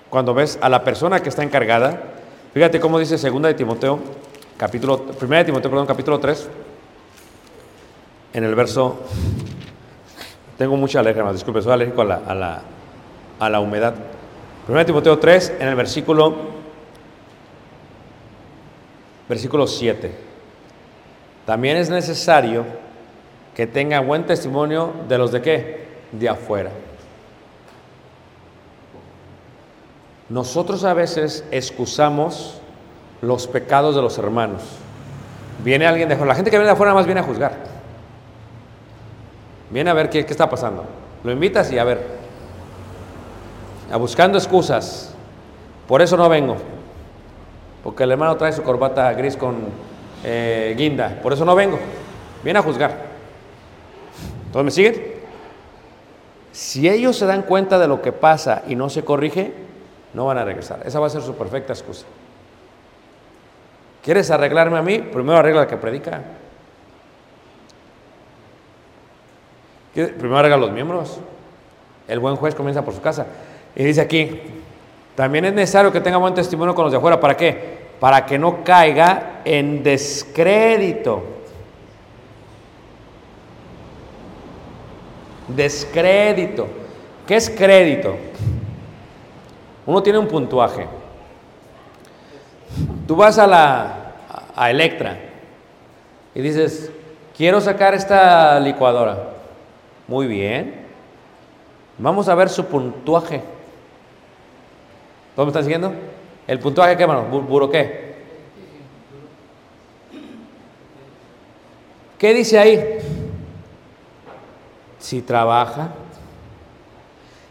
[0.09, 2.01] cuando ves a la persona que está encargada,
[2.53, 3.99] fíjate cómo dice segunda de Timoteo,
[4.57, 6.49] capítulo, primera de Timoteo, perdón, capítulo 3,
[8.33, 8.99] en el verso,
[10.57, 12.61] tengo mucha alergia, disculpe, soy alérgico a la, a la,
[13.39, 13.95] a la humedad.
[14.65, 16.35] Primera de Timoteo 3, en el versículo,
[19.27, 20.11] versículo 7.
[21.45, 22.65] También es necesario
[23.55, 25.87] que tenga buen testimonio de los de qué?
[26.11, 26.71] De afuera.
[30.30, 32.59] Nosotros a veces excusamos
[33.21, 34.61] los pecados de los hermanos.
[35.63, 37.53] Viene alguien de afuera, la gente que viene de afuera más viene a juzgar.
[39.69, 40.86] Viene a ver qué, qué está pasando.
[41.23, 42.05] Lo invitas y a ver.
[43.91, 45.13] A buscando excusas.
[45.88, 46.57] Por eso no vengo.
[47.84, 49.55] Porque el hermano trae su corbata gris con
[50.23, 51.19] eh, guinda.
[51.21, 51.80] Por eso no vengo.
[52.43, 53.07] Viene a juzgar.
[54.51, 55.17] ¿Todos me siguen?
[56.51, 59.66] Si ellos se dan cuenta de lo que pasa y no se corrige,
[60.18, 60.80] no van a regresar.
[60.84, 62.03] Esa va a ser su perfecta excusa.
[64.03, 64.97] ¿Quieres arreglarme a mí?
[64.97, 66.24] Primero arregla el que predica.
[69.93, 71.20] ¿Quieres- Primero arregla a los miembros.
[72.07, 73.28] El buen juez comienza por su casa.
[73.76, 74.41] Y dice aquí,
[75.13, 77.20] también es necesario que tenga buen testimonio con los de afuera.
[77.20, 77.78] ¿Para qué?
[77.99, 81.22] Para que no caiga en descrédito.
[85.47, 86.68] Descrédito.
[87.28, 88.15] ¿Qué es crédito?
[89.88, 90.85] Uno tiene un puntuaje.
[93.07, 94.13] Tú vas a la
[94.69, 95.17] Electra
[96.35, 96.91] y dices,
[97.35, 99.29] quiero sacar esta licuadora.
[100.07, 100.85] Muy bien.
[101.97, 103.41] Vamos a ver su puntuaje.
[105.35, 105.93] ¿Todos me están siguiendo?
[106.47, 107.25] ¿El puntuaje qué, hermano?
[107.31, 108.15] Bu- ¿Buro qué?
[112.17, 112.83] ¿Qué dice ahí?
[114.99, 115.89] Si trabaja,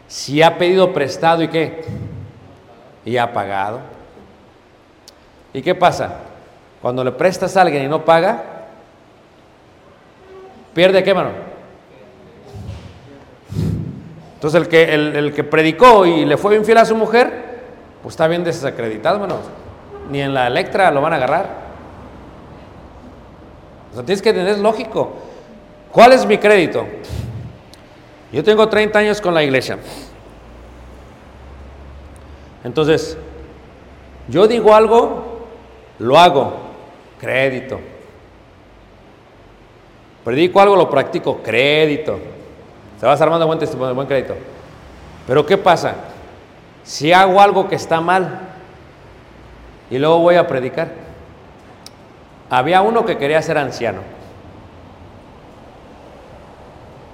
[0.07, 1.83] si ha pedido prestado y qué?
[3.07, 3.79] Y ha pagado.
[5.53, 6.15] ¿Y qué pasa?
[6.81, 8.43] Cuando le prestas a alguien y no paga,
[10.73, 11.29] pierde qué, mano.
[14.33, 17.61] Entonces el que, el, el que predicó y le fue infiel a su mujer,
[18.03, 19.39] pues está bien desacreditado, hermano.
[20.11, 21.45] Ni en la Electra lo van a agarrar.
[23.91, 25.13] O sea, tienes que tener lógico.
[25.93, 26.85] ¿Cuál es mi crédito?
[28.33, 29.77] Yo tengo 30 años con la iglesia.
[32.63, 33.17] Entonces,
[34.27, 35.47] yo digo algo,
[35.99, 36.53] lo hago,
[37.19, 37.79] crédito.
[40.23, 42.19] Predico algo, lo practico, crédito.
[42.99, 44.35] Se vas armando buen testimonio, buen crédito.
[45.25, 45.95] Pero ¿qué pasa?
[46.83, 48.39] Si hago algo que está mal
[49.89, 50.89] y luego voy a predicar.
[52.49, 54.01] Había uno que quería ser anciano.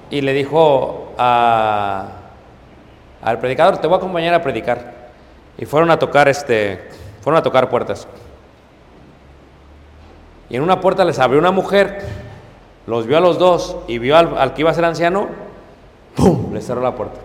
[0.10, 2.10] Y le dijo al
[3.40, 5.03] predicador, te voy a acompañar a predicar.
[5.58, 6.90] Y fueron a tocar este,
[7.22, 8.08] fueron a tocar puertas.
[10.50, 12.06] Y en una puerta les abrió una mujer,
[12.86, 15.28] los vio a los dos y vio al, al que iba a ser anciano,
[16.16, 16.54] ¡pum!
[16.54, 17.20] Le cerró la puerta.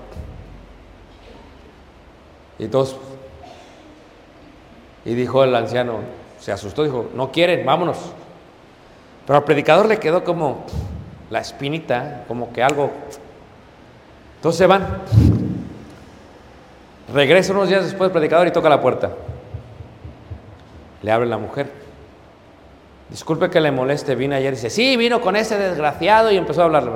[2.59, 2.97] Y todos.
[5.05, 6.01] Y dijo el anciano,
[6.41, 7.99] se asustó, dijo, no quieren, vámonos.
[9.27, 10.65] Pero al predicador le quedó como
[11.31, 12.91] la espinita, como que algo.
[14.37, 15.03] Entonces se van.
[17.13, 19.11] Regresa unos días después el predicador y toca la puerta.
[21.03, 21.71] Le abre la mujer.
[23.09, 24.55] Disculpe que le moleste, vine ayer.
[24.55, 26.93] Dice, sí, vino con ese desgraciado y empezó a hablarle.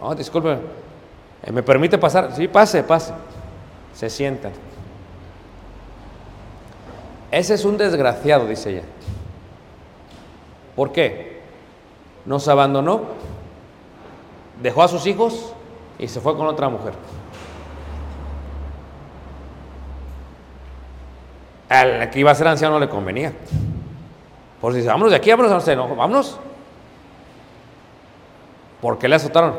[0.00, 0.58] No, disculpe,
[1.42, 2.32] eh, ¿me permite pasar?
[2.36, 3.12] Sí, pase, pase.
[3.94, 4.52] Se sientan.
[7.30, 8.82] Ese es un desgraciado, dice ella.
[10.76, 11.40] ¿Por qué?
[12.24, 13.02] Nos abandonó,
[14.62, 15.52] dejó a sus hijos
[15.98, 16.92] y se fue con otra mujer.
[21.68, 23.32] Al que iba a ser anciano no le convenía.
[24.60, 26.38] Por si dice, vámonos de aquí, vámonos, no, vámonos.
[28.80, 29.54] ¿Por qué le azotaron?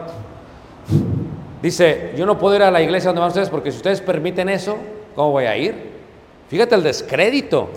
[1.61, 4.47] Dice, yo no puedo ir a la iglesia donde van ustedes porque si ustedes permiten
[4.49, 4.77] eso,
[5.15, 5.91] ¿cómo voy a ir?
[6.49, 7.69] Fíjate el descrédito.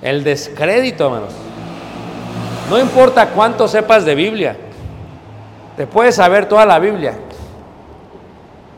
[0.00, 1.34] El descrédito, hermanos.
[2.70, 4.56] No importa cuánto sepas de Biblia.
[5.76, 7.14] Te puedes saber toda la Biblia.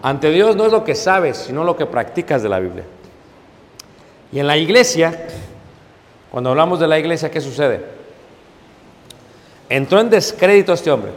[0.03, 2.85] Ante Dios no es lo que sabes, sino lo que practicas de la Biblia.
[4.33, 5.27] Y en la iglesia,
[6.31, 7.85] cuando hablamos de la iglesia, ¿qué sucede?
[9.69, 11.11] Entró en descrédito este hombre.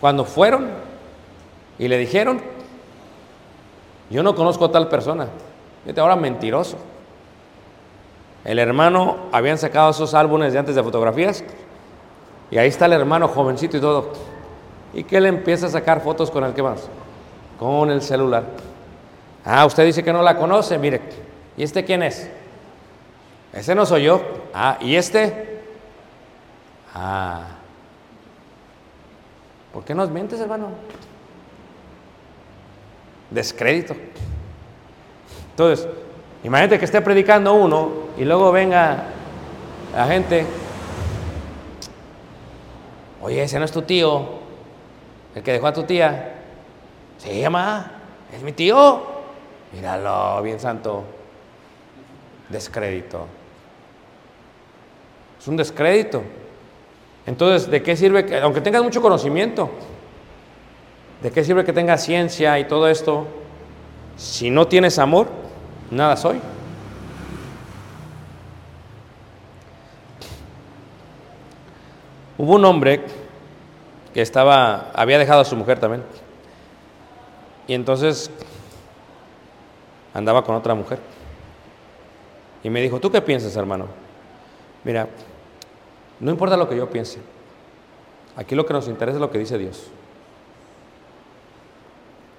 [0.00, 0.68] Cuando fueron
[1.78, 2.40] y le dijeron,
[4.10, 5.28] yo no conozco a tal persona.
[5.96, 6.78] Ahora mentiroso.
[8.44, 11.42] El hermano, habían sacado esos álbumes de antes de fotografías
[12.50, 14.12] y ahí está el hermano jovencito y todo.
[14.92, 16.88] ¿Y que le empieza a sacar fotos con el que más?
[17.58, 18.44] Con el celular.
[19.44, 21.00] Ah, usted dice que no la conoce, mire.
[21.56, 22.28] ¿Y este quién es?
[23.52, 24.20] Ese no soy yo.
[24.52, 25.62] Ah, ¿y este?
[26.92, 27.42] Ah.
[29.72, 30.68] ¿Por qué nos mientes, hermano?
[33.30, 33.94] Descrédito.
[35.50, 35.88] Entonces,
[36.42, 39.04] imagínate que esté predicando uno y luego venga
[39.94, 40.46] la gente.
[43.22, 44.28] Oye, ese no es tu tío,
[45.34, 46.34] el que dejó a tu tía.
[47.18, 47.92] Se llama,
[48.32, 49.02] es mi tío.
[49.72, 51.04] Míralo, bien santo.
[52.54, 53.26] Descrédito.
[55.40, 56.22] Es un descrédito.
[57.26, 59.70] Entonces, ¿de qué sirve, que, aunque tengas mucho conocimiento,
[61.20, 63.26] de qué sirve que tengas ciencia y todo esto?
[64.16, 65.26] Si no tienes amor,
[65.90, 66.40] nada soy.
[72.38, 73.00] Hubo un hombre
[74.12, 76.04] que estaba, había dejado a su mujer también.
[77.66, 78.30] Y entonces
[80.14, 81.13] andaba con otra mujer.
[82.64, 83.86] Y me dijo, ¿tú qué piensas, hermano?
[84.82, 85.06] Mira,
[86.18, 87.20] no importa lo que yo piense.
[88.36, 89.90] Aquí lo que nos interesa es lo que dice Dios.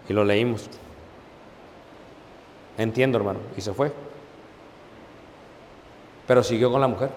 [0.10, 0.68] Y lo leímos.
[2.78, 3.40] Entiendo, hermano.
[3.56, 3.94] Y se fue.
[6.28, 7.12] Pero siguió con la mujer.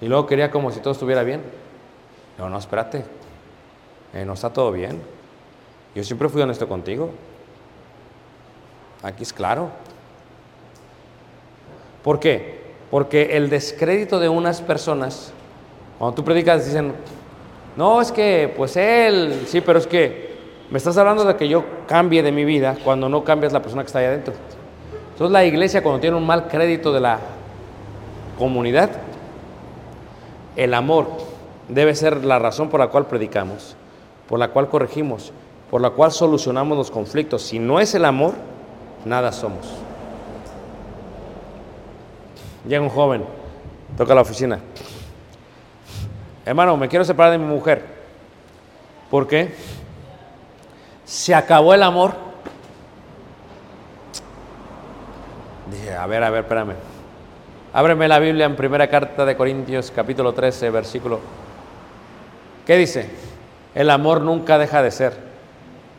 [0.00, 1.42] Y luego quería como si todo estuviera bien.
[2.38, 3.04] No, no, espérate.
[4.14, 5.02] Eh, no está todo bien.
[5.94, 7.10] Yo siempre fui honesto contigo.
[9.02, 9.70] Aquí es claro.
[12.02, 12.58] ¿Por qué?
[12.90, 15.32] Porque el descrédito de unas personas,
[15.98, 16.94] cuando tú predicas, dicen,
[17.76, 20.28] no, es que, pues él, sí, pero es que
[20.70, 23.82] me estás hablando de que yo cambie de mi vida cuando no cambias la persona
[23.82, 24.34] que está ahí adentro.
[25.12, 27.18] Entonces la iglesia cuando tiene un mal crédito de la
[28.38, 28.90] comunidad,
[30.56, 31.06] el amor
[31.68, 33.76] debe ser la razón por la cual predicamos,
[34.28, 35.32] por la cual corregimos,
[35.70, 37.42] por la cual solucionamos los conflictos.
[37.42, 38.34] Si no es el amor,
[39.04, 39.66] nada somos.
[42.66, 43.24] Llega un joven,
[43.96, 44.58] toca la oficina.
[46.44, 47.84] Hermano, me quiero separar de mi mujer.
[49.10, 49.54] ¿Por qué?
[51.04, 52.14] Se acabó el amor.
[55.70, 56.74] Dije, a ver, a ver, espérame.
[57.72, 61.20] Ábreme la Biblia en primera carta de Corintios, capítulo 13, versículo.
[62.66, 63.10] ¿Qué dice?
[63.74, 65.16] El amor nunca deja de ser.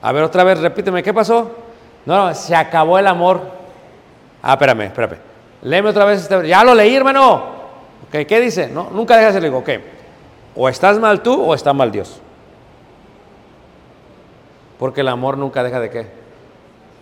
[0.02, 1.52] A ver, otra vez, repíteme, ¿qué pasó?
[2.06, 3.42] No, no, se acabó el amor.
[4.42, 5.29] Ah, espérame, espérame.
[5.62, 6.48] Léeme otra vez este.
[6.48, 7.60] Ya lo leí, hermano.
[8.08, 8.68] Okay, ¿Qué dice?
[8.68, 9.42] No, nunca deja de.
[9.42, 9.70] Le digo, ok.
[10.56, 12.22] O estás mal tú o está mal Dios.
[14.78, 16.08] Porque el amor nunca deja de qué?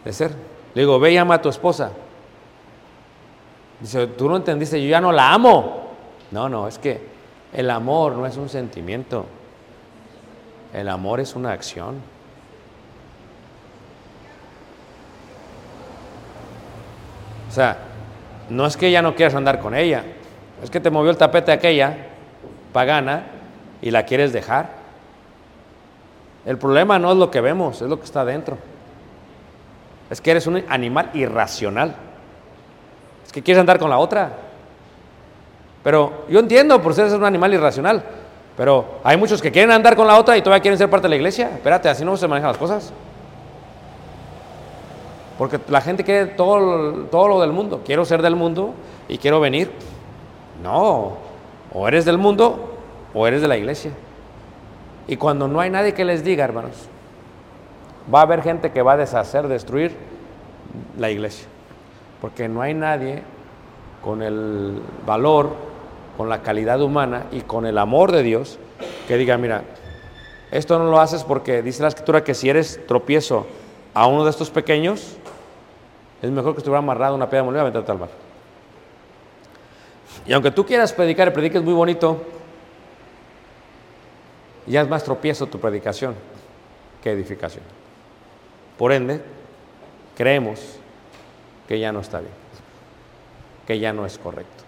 [0.03, 0.31] De ser.
[0.73, 1.91] Le digo, ve y ama a tu esposa.
[3.79, 5.91] Dice, tú no entendiste, yo ya no la amo.
[6.31, 7.01] No, no, es que
[7.53, 9.25] el amor no es un sentimiento.
[10.73, 12.01] El amor es una acción.
[17.47, 17.77] O sea,
[18.49, 20.03] no es que ya no quieras andar con ella,
[20.63, 21.95] es que te movió el tapete aquella
[22.73, 23.23] pagana
[23.81, 24.69] y la quieres dejar.
[26.45, 28.57] El problema no es lo que vemos, es lo que está dentro.
[30.09, 31.95] Es que eres un animal irracional.
[33.25, 34.31] Es que quieres andar con la otra.
[35.83, 38.03] Pero yo entiendo, por ser un animal irracional.
[38.55, 41.09] Pero hay muchos que quieren andar con la otra y todavía quieren ser parte de
[41.09, 41.51] la iglesia.
[41.53, 42.93] Espérate, así no se manejan las cosas.
[45.37, 47.81] Porque la gente quiere todo, todo lo del mundo.
[47.85, 48.73] Quiero ser del mundo
[49.07, 49.71] y quiero venir.
[50.63, 51.17] No,
[51.73, 52.77] o eres del mundo
[53.13, 53.91] o eres de la iglesia.
[55.07, 56.87] Y cuando no hay nadie que les diga, hermanos,
[58.13, 59.95] va a haber gente que va a deshacer, destruir
[60.97, 61.47] la iglesia.
[62.19, 63.23] Porque no hay nadie
[64.03, 65.51] con el valor,
[66.17, 68.59] con la calidad humana y con el amor de Dios
[69.07, 69.63] que diga, mira,
[70.51, 73.45] esto no lo haces porque dice la escritura que si eres tropiezo
[73.93, 75.17] a uno de estos pequeños,
[76.21, 78.09] es mejor que estuviera amarrado a una piedra molida y aventarte al mar.
[80.25, 82.21] Y aunque tú quieras predicar y prediques muy bonito,
[84.65, 86.15] ya es más tropiezo tu predicación
[87.01, 87.63] que edificación.
[88.77, 89.21] Por ende,
[90.15, 90.59] creemos
[91.67, 92.33] que ya no está bien,
[93.65, 94.63] que ya no es correcto.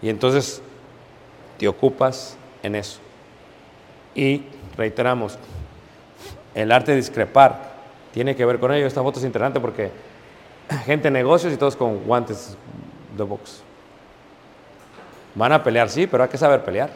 [0.00, 0.62] Y entonces
[1.58, 3.00] te ocupas en eso.
[4.14, 4.44] Y
[4.76, 5.38] reiteramos,
[6.54, 7.71] el arte de discrepar
[8.12, 8.86] tiene que ver con ello.
[8.86, 9.90] Esta foto es interesante porque
[10.84, 12.56] gente de negocios y todos con guantes
[13.16, 13.62] de box.
[15.34, 16.90] Van a pelear, sí, pero hay que saber pelear.